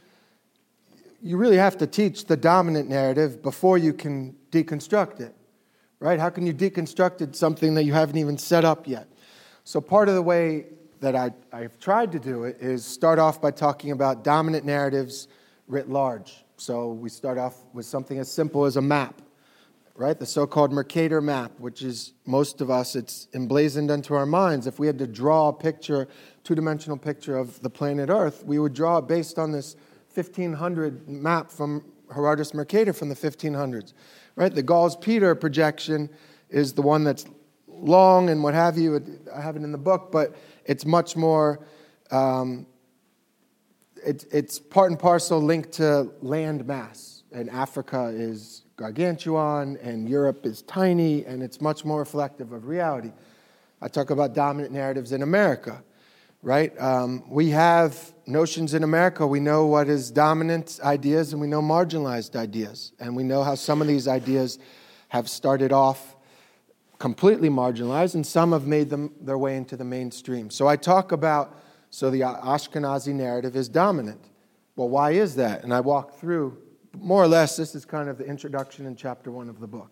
[1.22, 5.34] You really have to teach the dominant narrative before you can deconstruct it,
[6.02, 6.20] right?
[6.20, 9.08] How can you deconstruct something that you haven't even set up yet?
[9.64, 10.66] So part of the way
[11.00, 15.30] that I, I've tried to do it is start off by talking about dominant narratives
[15.68, 16.44] writ large.
[16.58, 19.22] So we start off with something as simple as a map
[20.02, 20.18] right?
[20.18, 24.66] The so called Mercator map, which is most of us, it's emblazoned into our minds.
[24.66, 26.08] If we had to draw a picture,
[26.44, 29.76] two dimensional picture of the planet Earth, we would draw it based on this
[30.16, 33.94] 1500 map from Gerardus Mercator from the 1500s,
[34.36, 34.54] right?
[34.54, 36.10] The Gall-Peters projection
[36.50, 37.26] is the one that's
[37.68, 39.02] long and what have you.
[39.34, 41.66] I have it in the book, but it's much more.
[42.12, 42.68] Um,
[44.06, 50.44] it, it's part and parcel linked to land mass, and Africa is gargantuan and Europe
[50.44, 53.12] is tiny and it's much more reflective of reality.
[53.80, 55.84] I talk about dominant narratives in America,
[56.42, 56.80] right?
[56.80, 59.26] Um, we have notions in America.
[59.28, 62.94] We know what is dominant ideas and we know marginalized ideas.
[63.00, 64.60] And we know how some of these ideas
[65.10, 66.16] have started off
[66.98, 70.50] completely marginalized and some have made them their way into the mainstream.
[70.50, 71.58] So I talk about,
[71.90, 74.30] so the Ashkenazi narrative is dominant.
[74.76, 75.64] Well, why is that?
[75.64, 76.58] And I walk through
[76.98, 79.90] more or less, this is kind of the introduction in chapter one of the book.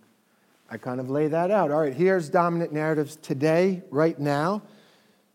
[0.70, 1.72] I kind of lay that out.
[1.72, 4.62] All right, here's dominant narratives today, right now,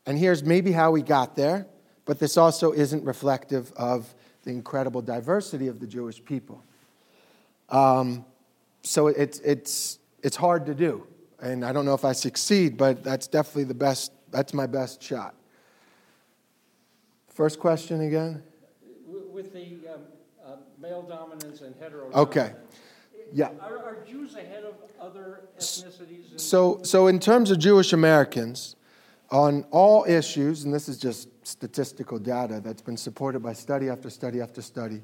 [0.06, 1.66] and here's maybe how we got there,
[2.04, 6.62] but this also isn't reflective of the incredible diversity of the Jewish people.
[7.70, 8.24] Um,
[8.82, 11.06] so it's, it's, it's hard to do.
[11.40, 15.02] And I don't know if I succeed, but that's definitely the best, that's my best
[15.02, 15.34] shot.
[17.28, 18.42] First question again?
[19.06, 20.00] With the um,
[20.46, 22.52] uh, male dominance and hetero Okay.
[23.32, 23.48] Yeah.
[23.60, 26.32] Are, are Jews ahead of other ethnicities?
[26.32, 28.76] in- So, so in terms of Jewish Americans,
[29.34, 34.08] on all issues, and this is just statistical data that's been supported by study after
[34.08, 35.02] study after study,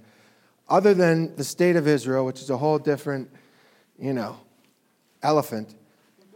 [0.68, 3.28] other than the state of Israel, which is a whole different,
[3.98, 4.38] you know,
[5.24, 5.74] elephant,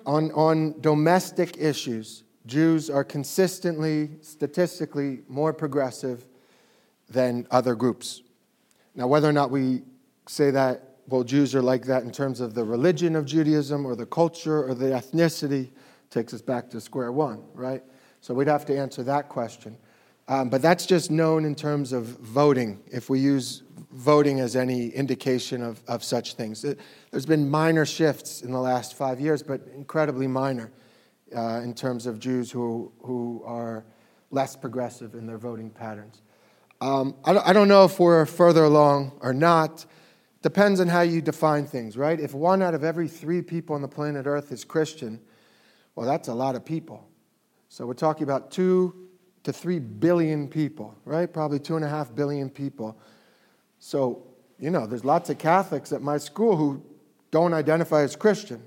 [0.05, 6.27] on, on domestic issues, Jews are consistently, statistically, more progressive
[7.09, 8.23] than other groups.
[8.97, 9.83] Now, whether or not we
[10.27, 13.95] say that, well, Jews are like that in terms of the religion of Judaism or
[13.95, 15.71] the culture or the ethnicity,
[16.15, 17.83] takes us back to square one, right?
[18.21, 19.77] So we'd have to answer that question.
[20.29, 23.63] Um, but that's just known in terms of voting, if we use
[23.93, 26.65] voting as any indication of, of such things.
[26.65, 26.79] It,
[27.11, 30.73] there's been minor shifts in the last five years, but incredibly minor
[31.37, 33.85] uh, in terms of Jews who, who are
[34.31, 36.23] less progressive in their voting patterns.
[36.81, 39.85] Um, I, I don't know if we're further along or not.
[40.43, 42.19] Depends on how you define things, right?
[42.19, 45.21] If one out of every three people on the planet Earth is Christian,
[45.95, 47.07] well, that's a lot of people.
[47.69, 48.95] So we're talking about two
[49.43, 51.33] to three billion people, right?
[51.33, 52.99] Probably two and a half billion people.
[53.79, 54.23] So,
[54.59, 56.83] you know, there's lots of Catholics at my school who
[57.31, 58.63] don't identify as Christian.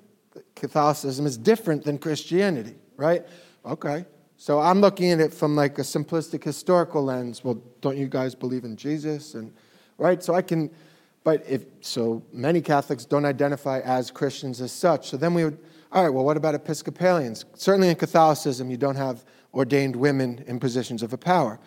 [0.55, 3.25] Catholicism is different than Christianity, right?
[3.65, 4.05] Okay.
[4.35, 7.43] So I'm looking at it from like a simplistic historical lens.
[7.43, 9.33] Well, don't you guys believe in Jesus?
[9.33, 9.51] And
[9.97, 10.21] right?
[10.21, 10.69] So I can
[11.27, 15.09] but if so many Catholics don't identify as Christians as such.
[15.09, 15.57] So then we would
[15.91, 17.45] all right, well, what about Episcopalians?
[17.55, 19.23] Certainly in Catholicism, you don't have
[19.53, 21.59] ordained women in positions of power.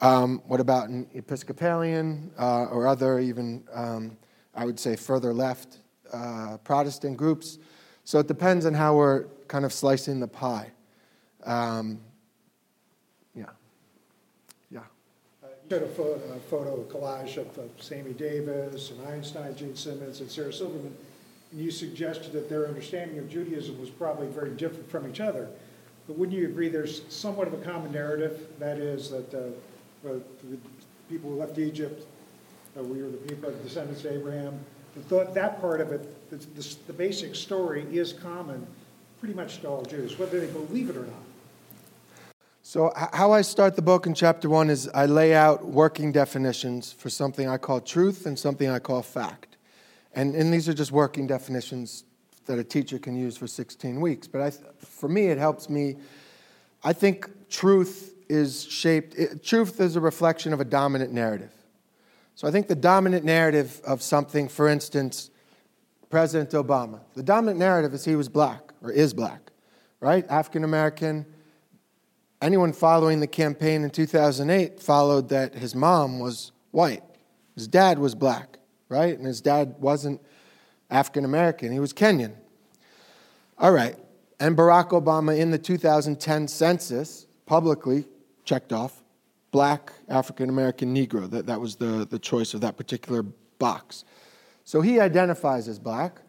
[0.00, 4.16] Um, what about an Episcopalian uh, or other, even, um,
[4.54, 5.78] I would say, further left
[6.12, 7.58] uh, Protestant groups?
[8.04, 10.70] So it depends on how we're kind of slicing the pie.
[11.44, 12.00] Um,
[13.34, 13.46] yeah.
[14.70, 14.80] Yeah.
[15.42, 19.74] Uh, You had a photo, a photo collage of uh, Sammy Davis and Einstein, Gene
[19.76, 20.94] Simmons, and Sarah Silverman,
[21.54, 25.48] you suggested that their understanding of Judaism was probably very different from each other.
[26.06, 28.48] But wouldn't you agree there's somewhat of a common narrative?
[28.58, 29.50] That is that uh,
[30.02, 30.20] the
[31.08, 32.06] people who left Egypt,
[32.76, 34.58] uh, we were the people, the descendants of Abraham.
[34.96, 38.66] The thought, that part of it, the, the, the basic story is common
[39.18, 41.14] pretty much to all Jews, whether they believe it or not.
[42.62, 46.92] So, how I start the book in chapter one is I lay out working definitions
[46.92, 49.53] for something I call truth and something I call fact.
[50.14, 52.04] And, and these are just working definitions
[52.46, 54.26] that a teacher can use for 16 weeks.
[54.26, 55.96] But I, for me, it helps me.
[56.82, 61.52] I think truth is shaped, it, truth is a reflection of a dominant narrative.
[62.34, 65.30] So I think the dominant narrative of something, for instance,
[66.10, 69.50] President Obama, the dominant narrative is he was black or is black,
[70.00, 70.24] right?
[70.28, 71.26] African American.
[72.42, 77.02] Anyone following the campaign in 2008 followed that his mom was white,
[77.54, 78.58] his dad was black,
[78.94, 79.16] right?
[79.16, 80.20] And his dad wasn't
[80.90, 82.34] African American, he was Kenyan.
[83.58, 83.96] All right.
[84.40, 88.04] And Barack Obama in the 2010 census publicly
[88.44, 89.02] checked off
[89.50, 91.30] black African American Negro.
[91.30, 93.22] That, that was the, the choice of that particular
[93.58, 94.04] box.
[94.64, 96.20] So he identifies as black,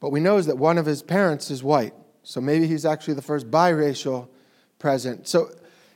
[0.00, 1.94] but we know that one of his parents is white.
[2.22, 4.28] So maybe he's actually the first biracial
[4.78, 5.28] president.
[5.28, 5.50] So,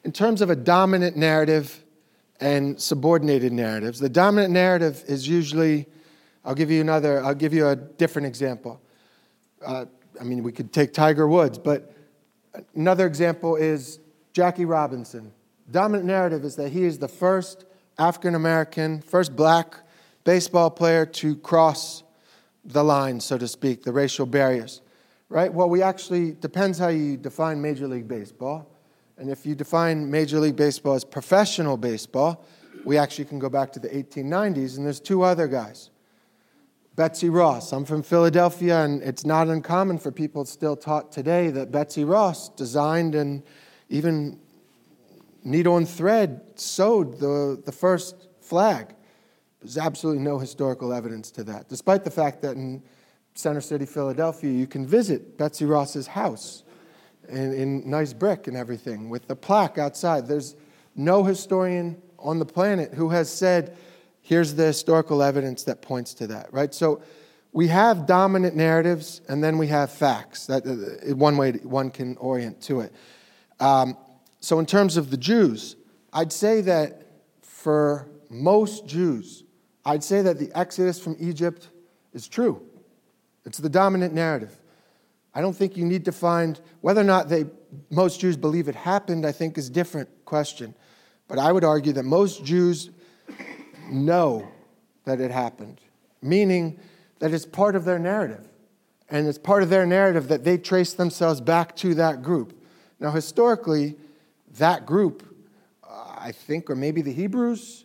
[0.05, 1.83] in terms of a dominant narrative
[2.41, 5.87] and subordinated narratives, the dominant narrative is usually,
[6.45, 8.81] I'll give you another, I'll give you a different example.
[9.65, 9.87] Uh,
[10.21, 11.95] I mean, we could take Tiger Woods, but
[12.75, 13.99] another example is
[14.33, 15.33] Jackie Robinson.
[15.71, 17.65] Dominant narrative is that he is the first
[17.99, 19.77] African American, first black
[20.25, 22.03] baseball player to cross
[22.65, 24.81] the line, so to speak, the racial barriers.
[25.29, 25.53] Right?
[25.53, 28.71] Well, we actually, depends how you define Major League Baseball.
[29.17, 32.45] And if you define Major League Baseball as professional baseball,
[32.85, 35.91] we actually can go back to the 1890s, and there's two other guys.
[36.97, 37.73] Betsy Ross.
[37.73, 42.51] I'm from Philadelphia, and it's not uncommon for people still taught today that Betsy Ross
[42.51, 43.43] designed and
[43.89, 44.39] even
[45.43, 48.95] needle and thread sewed the, the first flag.
[49.61, 52.81] There's absolutely no historical evidence to that, despite the fact that in
[53.35, 56.63] Center City, Philadelphia, you can visit Betsy Ross's house
[57.29, 60.29] in, in nice brick and everything with the plaque outside.
[60.29, 60.55] There's
[60.95, 63.77] no historian on the planet who has said,
[64.25, 66.75] here's the historical evidence that points to that, right?
[66.75, 67.03] So
[67.53, 70.47] we have dominant narratives and then we have facts.
[70.47, 72.93] That uh, one way one can orient to it.
[73.61, 73.97] Um,
[74.41, 75.77] so in terms of the Jews,
[76.13, 77.03] I'd say that
[77.43, 79.45] for most Jews,
[79.85, 81.69] I'd say that the exodus from Egypt
[82.15, 82.63] is true.
[83.45, 84.59] It's the dominant narrative.
[85.35, 87.45] I don't think you need to find whether or not they
[87.91, 90.75] most Jews believe it happened, I think is a different question.
[91.29, 92.91] But I would argue that most Jews
[93.91, 94.49] know
[95.05, 95.81] that it happened,
[96.23, 96.79] meaning
[97.19, 98.49] that it's part of their narrative.
[99.09, 102.59] And it's part of their narrative that they trace themselves back to that group.
[102.99, 103.97] Now, historically,
[104.59, 105.23] that group,
[105.83, 107.85] uh, I think, or maybe the Hebrews,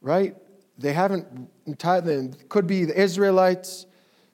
[0.00, 0.36] right?
[0.76, 3.86] They haven't entirely, could be the Israelites.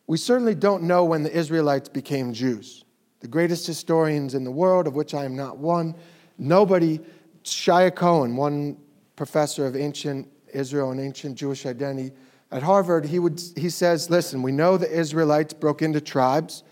[0.07, 2.85] We certainly don't know when the Israelites became Jews.
[3.21, 5.95] The greatest historians in the world, of which I am not one,
[6.39, 7.01] nobody,
[7.45, 8.79] Shaye Cohen, one
[9.17, 12.13] professor of ancient Israel and ancient Jewish identity
[12.51, 16.63] at Harvard, he, would, he says, listen, we know the Israelites broke into tribes,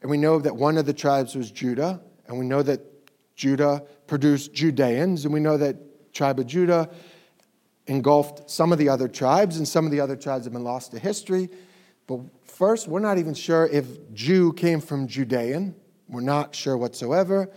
[0.00, 2.80] and we know that one of the tribes was Judah, and we know that
[3.34, 5.76] Judah produced Judeans, and we know that
[6.12, 6.88] tribe of Judah
[7.86, 10.92] engulfed some of the other tribes, and some of the other tribes have been lost
[10.92, 11.48] to history.
[12.06, 15.74] But first, we're not even sure if Jew came from Judean.
[16.08, 17.50] We're not sure whatsoever,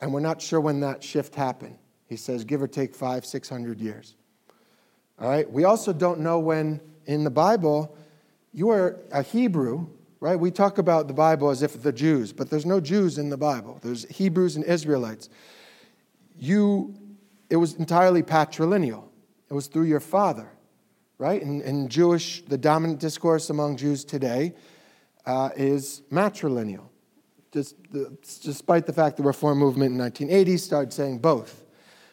[0.00, 1.76] and we're not sure when that shift happened.
[2.06, 4.14] He says, give or take five, six hundred years.
[5.18, 5.50] All right?
[5.50, 7.96] We also don't know when in the Bible
[8.52, 9.86] you are a Hebrew,
[10.20, 10.36] right?
[10.36, 13.36] We talk about the Bible as if the Jews, but there's no Jews in the
[13.36, 13.78] Bible.
[13.82, 15.28] There's Hebrews and Israelites.
[16.38, 16.94] You,
[17.50, 19.04] it was entirely patrilineal.
[19.50, 20.48] It was through your father,
[21.18, 21.42] right?
[21.42, 24.54] And, in Jewish, the dominant discourse among Jews today
[25.24, 26.88] uh, is matrilineal.
[27.52, 31.64] Just the, despite the fact the Reform movement in 1980 started saying both.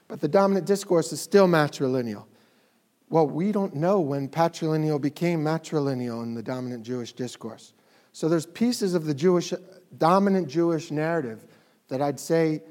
[0.07, 2.25] But the dominant discourse is still matrilineal.
[3.13, 7.73] Well, we don't know when patrilineal became matrilineal in the dominant Jewish discourse.
[8.11, 9.53] So there's pieces of the Jewish
[9.99, 11.45] dominant Jewish narrative
[11.89, 12.63] that I'd say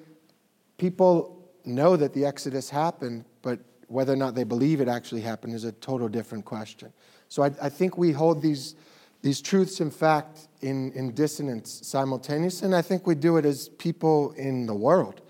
[0.78, 5.54] people know that the Exodus happened, but whether or not they believe it actually happened
[5.54, 6.92] is a total different question.
[7.28, 8.74] So I, I think we hold these,
[9.20, 13.68] these truths in fact in, in dissonance simultaneously, and I think we do it as
[13.68, 15.20] people in the world.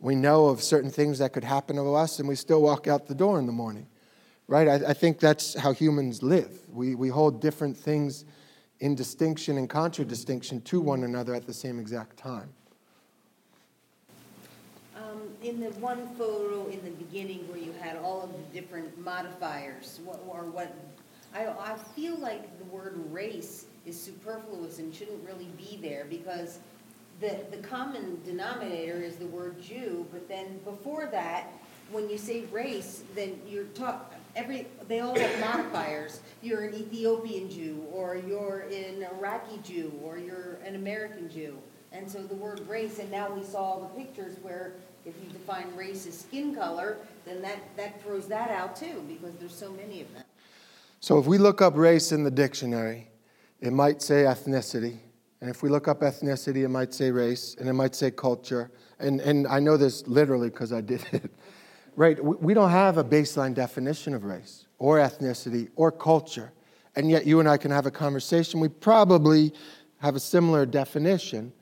[0.00, 3.06] We know of certain things that could happen to us, and we still walk out
[3.06, 3.86] the door in the morning
[4.50, 4.66] right?
[4.66, 6.50] I, I, think that's how humans live.
[6.72, 8.24] We, we hold different things
[8.80, 12.52] in distinction and contradistinction to one another at the same exact time.
[14.96, 18.98] Um, in the one photo in the beginning where you had all of the different
[18.98, 20.74] modifiers, what, or what,
[21.32, 26.58] I, I feel like the word race is superfluous and shouldn't really be there because
[27.20, 31.52] the, the common denominator is the word Jew, but then before that,
[31.92, 36.20] when you say race, then you're talking, every, they all have modifiers.
[36.42, 41.58] You're an Ethiopian Jew, or you're an Iraqi Jew, or you're an American Jew.
[41.92, 44.74] And so the word race, and now we saw all the pictures where
[45.04, 49.34] if you define race as skin color, then that, that throws that out too, because
[49.38, 50.24] there's so many of them.
[51.00, 53.08] So if we look up race in the dictionary,
[53.60, 54.98] it might say ethnicity.
[55.40, 58.70] And if we look up ethnicity, it might say race, and it might say culture.
[58.98, 61.30] And, and I know this literally because I did it
[61.96, 62.22] right?
[62.22, 66.52] We don't have a baseline definition of race or ethnicity or culture.
[66.96, 68.60] And yet, you and I can have a conversation.
[68.60, 69.52] We probably
[69.98, 71.52] have a similar definition,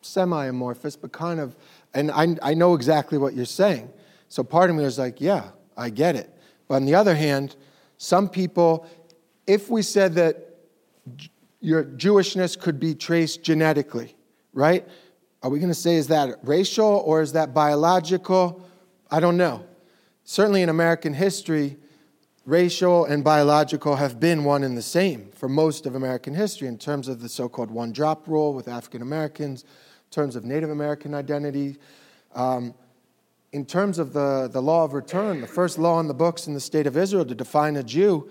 [0.00, 1.56] semi amorphous, but kind of,
[1.94, 3.90] and I, I know exactly what you're saying.
[4.28, 6.32] So part of me is like, yeah, I get it.
[6.68, 7.56] But on the other hand,
[7.96, 8.86] some people,
[9.46, 10.58] if we said that
[11.60, 14.14] your Jewishness could be traced genetically,
[14.52, 14.86] right?
[15.42, 18.66] Are we going to say, is that racial or is that biological?
[19.10, 19.64] I don't know.
[20.30, 21.78] Certainly in American history,
[22.44, 26.76] racial and biological have been one and the same for most of American history in
[26.76, 29.68] terms of the so called one drop rule with African Americans, in
[30.10, 31.78] terms of Native American identity.
[32.34, 32.74] Um,
[33.52, 36.52] in terms of the, the law of return, the first law in the books in
[36.52, 38.28] the state of Israel to define a Jew,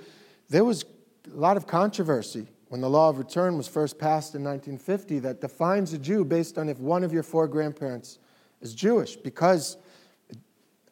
[0.50, 0.86] there was
[1.26, 5.42] a lot of controversy when the law of return was first passed in 1950 that
[5.42, 8.20] defines a Jew based on if one of your four grandparents
[8.62, 9.78] is Jewish, because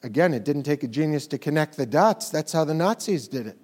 [0.06, 2.30] Again, it didn't take a genius to connect the dots.
[2.30, 3.58] That's how the Nazis did it.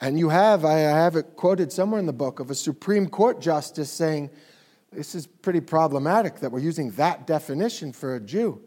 [0.00, 3.38] And you have, I have it quoted somewhere in the book, of a Supreme Court
[3.38, 4.30] justice saying,
[4.90, 8.62] this is pretty problematic that we're using that definition for a Jew.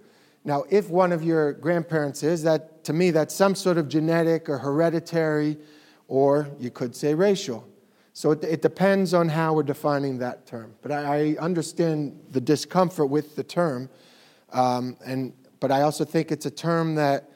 [0.46, 4.48] Now, if one of your grandparents is, that to me, that's some sort of genetic
[4.48, 5.58] or hereditary,
[6.08, 7.68] or you could say racial.
[8.14, 10.76] So it, it depends on how we're defining that term.
[10.84, 13.90] But I, I understand the discomfort with the term,
[14.54, 17.30] um, and but I also think it's a term that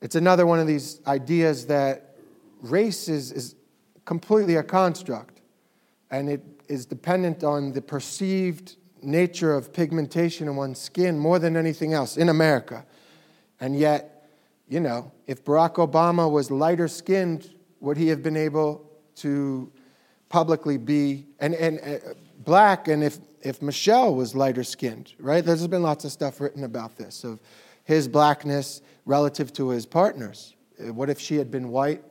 [0.00, 2.16] it's another one of these ideas that
[2.60, 3.54] race is, is
[4.04, 5.40] completely a construct
[6.10, 11.56] and it is dependent on the perceived nature of pigmentation in one's skin more than
[11.56, 12.84] anything else in America.
[13.60, 14.28] And yet,
[14.68, 19.70] you know, if Barack Obama was lighter skinned, would he have been able to
[20.28, 22.88] publicly be and, and uh, black?
[22.88, 25.44] And if, if Michelle was lighter skinned, right?
[25.44, 27.40] There's been lots of stuff written about this of
[27.84, 30.56] his blackness relative to his partners.
[30.80, 32.02] Uh, What if she had been white?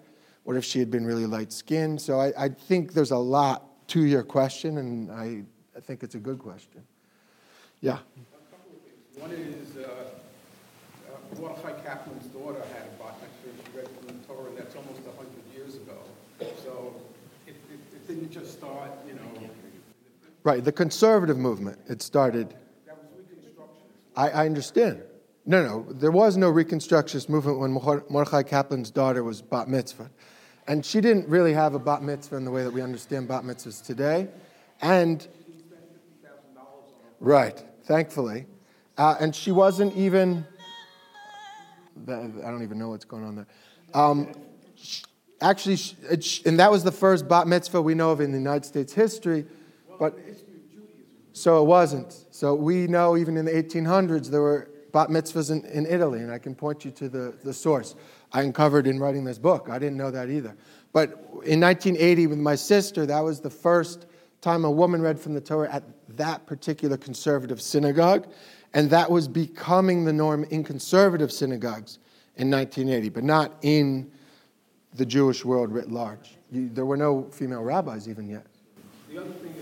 [0.43, 1.99] What if she had been really light skinned?
[1.99, 5.43] So I, I think there's a lot to your question, and I,
[5.76, 6.84] I think it's a good question.
[7.81, 7.97] Yeah.
[9.18, 10.10] One is, uh,
[11.10, 14.76] uh, Mordechai Kaplan's daughter had a bat mitzvah, she read from the Torah, and that's
[14.76, 15.97] almost a hundred years ago.
[16.64, 16.93] So
[17.47, 19.32] it, it, it didn't just start, you know,
[20.43, 22.53] Right, the conservative movement, it started.
[22.85, 24.17] that was Reconstructionist.
[24.17, 25.03] I, I understand.
[25.45, 30.09] No, no, there was no Reconstructionist movement when Mordechai Kaplan's daughter was bat mitzvah.
[30.67, 33.43] And she didn't really have a bat mitzvah in the way that we understand bat
[33.43, 34.29] mitzvahs today.
[34.81, 35.25] And,
[37.19, 38.45] right, thankfully.
[38.97, 40.45] Uh, and she wasn't even,
[42.07, 43.47] I don't even know what's going on there.
[43.93, 44.33] Um,
[45.41, 48.31] actually, sh- it sh- and that was the first bat mitzvah we know of in
[48.31, 49.45] the United States history.
[49.99, 50.17] But
[51.34, 52.26] so it wasn't.
[52.31, 56.31] So we know even in the 1800s there were bat mitzvahs in, in Italy, and
[56.31, 57.95] I can point you to the, the source.
[58.31, 59.68] I uncovered in writing this book.
[59.69, 60.55] I didn't know that either.
[60.93, 61.10] But
[61.43, 64.05] in 1980, with my sister, that was the first
[64.41, 65.84] time a woman read from the Torah at
[66.18, 68.27] that particular conservative synagogue,
[68.73, 71.97] and that was becoming the norm in conservative synagogues
[72.35, 74.11] in 1980, but not in
[74.93, 76.38] the Jewish world writ large.
[76.51, 78.45] You, there were no female rabbis even yet.
[79.10, 79.52] The other thing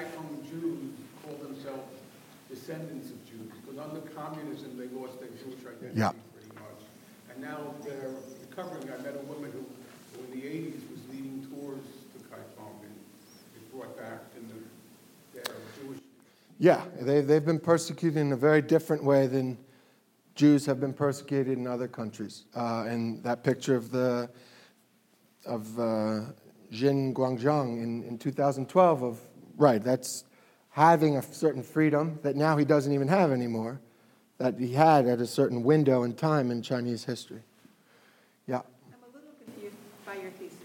[0.00, 1.92] Chi-Hom Jews call themselves
[2.48, 6.12] descendants of Jews, because under communism, they lost their Jewish identity Yeah.
[6.34, 6.80] pretty much.
[7.30, 8.14] And now they're
[8.48, 8.90] recovering.
[8.90, 9.64] I met a woman who,
[10.16, 12.94] who in the eighties was leading tours to Chi-Hom, and
[13.56, 15.98] it brought back in the, their Jewish
[16.58, 19.58] Yeah, they, they've been persecuted in a very different way than
[20.34, 22.44] Jews have been persecuted in other countries.
[22.56, 24.30] Uh, and that picture of the
[25.46, 26.20] of uh,
[26.70, 29.20] Jin Guangzhang in, in 2012 of
[29.60, 30.24] right, that's
[30.70, 33.80] having a certain freedom that now he doesn't even have anymore,
[34.38, 37.42] that he had at a certain window in time in Chinese history.
[38.46, 38.62] Yeah, I'm
[39.02, 39.76] a little confused
[40.06, 40.58] by your thesis.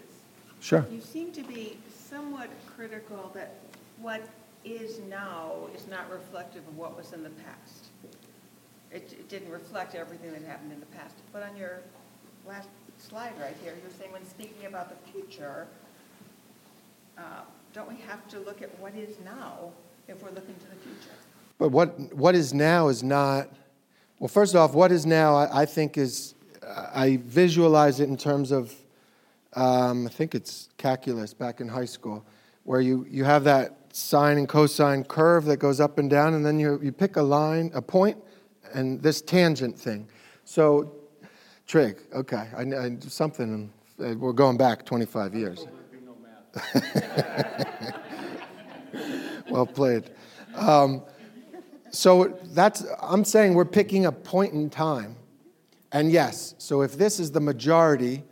[0.61, 0.85] sure.
[0.91, 1.77] You seem to be
[2.09, 3.55] somewhat critical that
[3.99, 4.27] what
[4.63, 7.87] is now is not reflective of what was in the past.
[8.91, 11.15] It, it didn't reflect everything that happened in the past.
[11.33, 11.81] But on your
[12.47, 15.67] last slide right here, you're saying when speaking about the future,
[17.17, 17.41] uh,
[17.75, 19.69] don't we have to look at what is now
[20.07, 21.13] if we're looking to the future?
[21.57, 23.49] But what, what is now is not,
[24.17, 26.35] well, first off, what is now, I, I think is,
[26.65, 28.73] I visualize it in terms of,
[29.57, 32.25] um, I think it's calculus back in high school,
[32.63, 36.45] where you, you have that sine and cosine curve that goes up and down, and
[36.45, 38.17] then you, you pick a line, a point,
[38.73, 40.07] and this tangent thing.
[40.45, 40.93] So,
[41.67, 43.69] trig, okay, I, I, something,
[44.01, 45.67] uh, we're going back 25 years.
[49.49, 50.09] well played.
[50.55, 51.03] Um,
[51.91, 55.15] so that's, I'm saying we're picking a point in time.
[55.91, 58.23] And yes, so if this is the majority,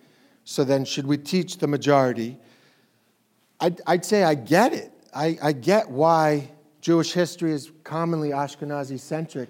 [0.43, 2.37] so then should we teach the majority?
[3.59, 4.91] I'd, I'd say I get it.
[5.15, 6.49] I, I get why
[6.81, 9.49] Jewish history is commonly Ashkenazi centric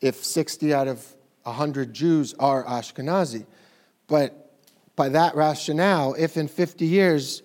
[0.00, 1.04] if 60 out of
[1.42, 3.44] 100 Jews are Ashkenazi.
[4.06, 4.52] But
[4.96, 7.42] by that rationale, if in 50 years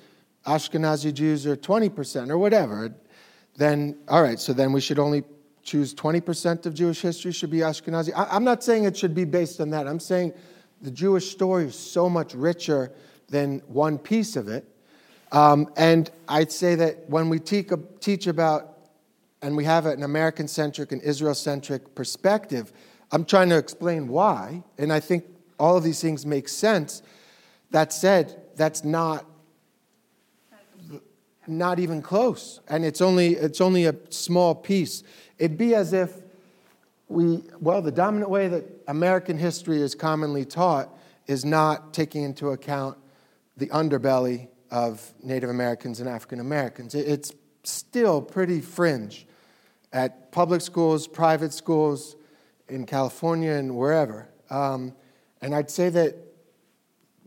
[0.47, 2.95] Ashkenazi Jews are 20% or whatever,
[3.57, 5.23] then, all right, so then we should only
[5.61, 8.11] choose 20% of Jewish history should be Ashkenazi.
[8.15, 9.87] I, I'm not saying it should be based on that.
[9.87, 10.33] I'm saying
[10.81, 12.93] the Jewish story is so much richer
[13.27, 14.65] than one piece of it.
[15.33, 17.69] Um, and I'd say that when we teach,
[17.99, 18.77] teach about,
[19.41, 22.71] and we have an American centric and Israel centric perspective,
[23.11, 24.63] I'm trying to explain why.
[24.77, 25.25] And I think
[25.59, 27.01] all of these things make sense.
[27.71, 29.25] That said, that's not
[31.47, 35.03] not even close and it's only it's only a small piece.
[35.37, 36.21] It'd be as if
[37.07, 40.89] we well the dominant way that american history is commonly taught
[41.25, 42.97] is not taking into account
[43.55, 46.95] the underbelly of native americans and african americans.
[46.95, 47.31] It's
[47.63, 49.25] still pretty fringe
[49.93, 52.15] at public schools private schools
[52.67, 54.29] in california and wherever.
[54.49, 54.93] Um,
[55.41, 56.15] and i'd say that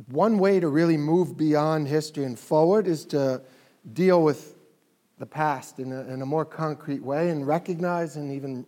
[0.08, 3.42] one way to really move beyond history and forward is to
[3.92, 4.56] deal with
[5.18, 8.64] the past in a, in a more concrete way and recognize and even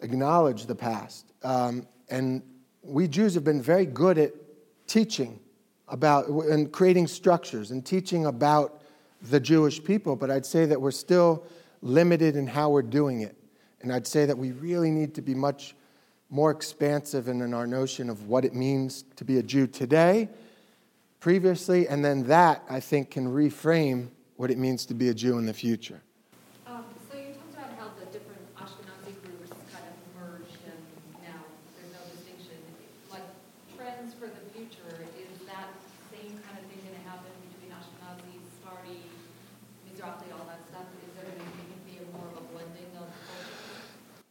[0.00, 1.32] acknowledge the past.
[1.42, 2.42] Um, and
[2.82, 4.32] we Jews have been very good at
[4.86, 5.40] teaching
[5.88, 8.82] about and creating structures and teaching about
[9.22, 11.44] the Jewish people, but I'd say that we're still
[11.82, 13.36] limited in how we're doing it.
[13.80, 15.74] And I'd say that we really need to be much
[16.28, 20.28] more expansive in our notion of what it means to be a Jew today,
[21.20, 25.38] previously, and then that, I think, can reframe what it means to be a Jew
[25.38, 26.02] in the future.
[26.66, 30.76] Um, so you talked about how the different Ashkenazi groups kind of merged and
[31.24, 31.40] now
[31.76, 32.60] there's no distinction.
[33.10, 33.24] Like
[33.76, 35.72] trends for the future, is that
[36.12, 39.08] same kind of thing going to happen between Ashkenazi, Sephardi,
[39.88, 40.84] Mizrahi, all that stuff?
[41.00, 43.08] Is there going to be more of a blending of?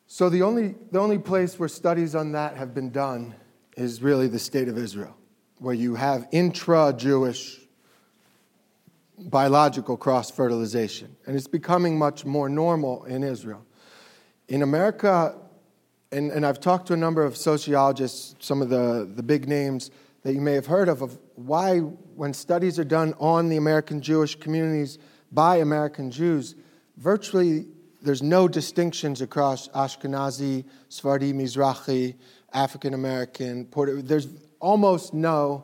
[0.07, 3.35] So the only, the only place where studies on that have been done
[3.75, 5.17] is really the state of Israel,
[5.59, 7.59] where you have intra-Jewish
[9.17, 11.15] biological cross-fertilization.
[11.25, 13.65] And it's becoming much more normal in Israel.
[14.47, 15.35] In America,
[16.11, 19.91] and, and I've talked to a number of sociologists, some of the, the big names
[20.23, 24.01] that you may have heard of, of why when studies are done on the American
[24.01, 24.97] Jewish communities
[25.31, 26.55] by American Jews,
[26.97, 27.67] virtually
[28.01, 32.15] there's no distinctions across Ashkenazi, Sephardi, Mizrahi,
[32.53, 34.01] African American, Puerto.
[34.01, 34.27] There's
[34.65, 35.63] almost no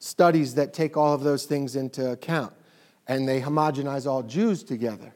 [0.00, 2.52] studies that take all of those things into account,
[3.06, 5.14] and they homogenize all Jews together.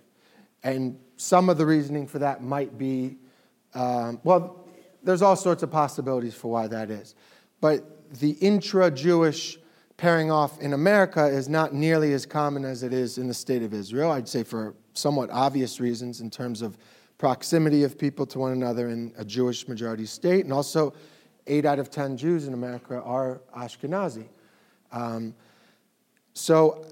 [0.62, 3.18] And some of the reasoning for that might be,
[3.74, 4.66] um, well,
[5.02, 7.14] there's all sorts of possibilities for why that is,
[7.60, 7.78] but
[8.20, 9.58] the intra-Jewish
[9.96, 13.62] pairing off in America is not nearly as common as it is in the state
[13.62, 14.10] of Israel.
[14.12, 16.78] I'd say for somewhat obvious reasons in terms of
[17.18, 20.94] proximity of people to one another in a Jewish majority state, and also
[21.46, 24.26] eight out of 10 Jews in America are Ashkenazi.
[24.92, 25.34] Um,
[26.32, 26.86] so,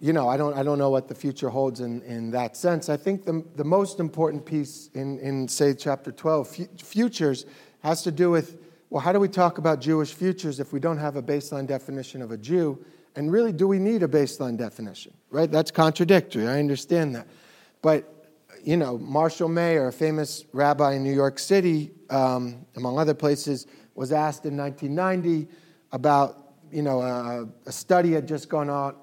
[0.00, 2.88] you know, I don't, I don't know what the future holds in, in that sense.
[2.88, 6.48] I think the, the most important piece in, in, say, chapter 12,
[6.78, 7.46] futures,
[7.82, 8.58] has to do with
[8.90, 12.22] well, how do we talk about Jewish futures if we don't have a baseline definition
[12.22, 12.82] of a Jew?
[13.16, 15.12] And really, do we need a baseline definition?
[15.30, 15.50] Right?
[15.50, 16.46] That's contradictory.
[16.46, 17.26] I understand that.
[17.82, 18.28] But,
[18.64, 23.66] you know, Marshall Meyer, a famous rabbi in New York City, um, among other places,
[23.98, 25.48] was asked in 1990
[25.92, 28.96] about, you know, a, a study had just gone out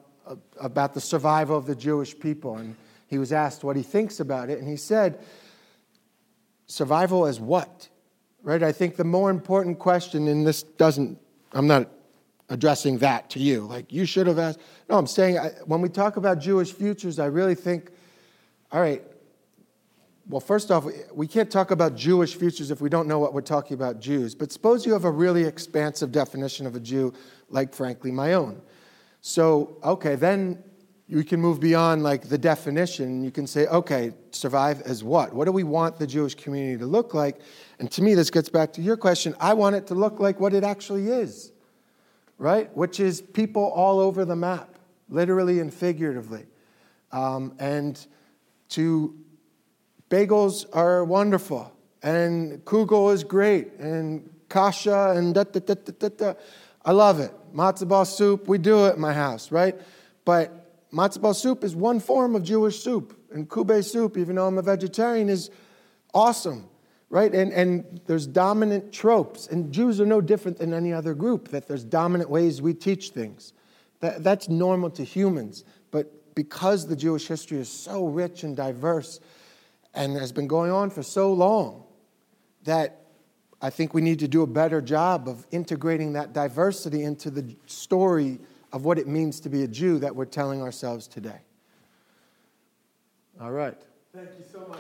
[0.60, 2.58] about the survival of the Jewish people.
[2.58, 2.76] And
[3.08, 4.60] he was asked what he thinks about it.
[4.60, 5.20] And he said,
[6.68, 7.90] survival as what?
[8.46, 8.62] right?
[8.62, 11.20] I think the more important question, and this doesn't,
[11.52, 11.90] I'm not
[12.48, 14.60] addressing that to you, like you should have asked.
[14.88, 17.90] No, I'm saying I, when we talk about Jewish futures, I really think,
[18.72, 19.02] all right,
[20.28, 23.42] well, first off, we can't talk about Jewish futures if we don't know what we're
[23.42, 24.34] talking about Jews.
[24.34, 27.14] But suppose you have a really expansive definition of a Jew,
[27.50, 28.62] like, frankly, my own.
[29.22, 30.64] So, okay, then
[31.08, 33.24] you can move beyond like the definition.
[33.24, 35.34] You can say, okay, survive as what?
[35.34, 37.40] What do we want the Jewish community to look like?
[37.80, 39.36] And to me, this gets back to your question.
[39.40, 41.52] I want it to look like what it actually is,
[42.40, 42.76] right?
[42.76, 44.80] Which is people all over the map,
[45.10, 46.48] literally and figuratively.
[47.12, 48.04] Um, and
[48.70, 49.16] to
[50.16, 56.10] bagels are wonderful, and kugel is great, and kasha, and da da da da da
[56.10, 56.34] da.
[56.86, 57.34] I love it.
[57.54, 59.76] Matzo ball soup, we do it in my house, right?
[60.24, 60.46] But
[60.92, 64.58] matzo ball soup is one form of Jewish soup, and kube soup, even though I'm
[64.58, 65.50] a vegetarian, is
[66.14, 66.70] awesome
[67.12, 67.36] right?
[67.36, 71.68] And, and there's dominant tropes, and Jews are no different than any other group, that
[71.68, 73.54] there's dominant ways we teach things.
[74.00, 75.64] That, that's normal to humans.
[75.92, 79.22] But because the Jewish history is so rich and diverse
[79.96, 81.84] and has been going on for so long,
[82.64, 83.02] that
[83.62, 87.56] I think we need to do a better job of integrating that diversity into the
[87.66, 88.40] story
[88.74, 91.40] of what it means to be a Jew that we're telling ourselves today.
[93.40, 93.82] All right.
[94.14, 94.80] Thank you so much.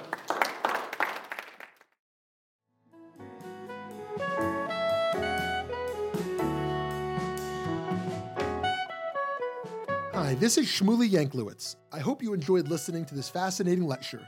[10.14, 11.76] Hi, this is Shmuly Yanklowitz.
[11.92, 14.28] I hope you enjoyed listening to this fascinating lecture.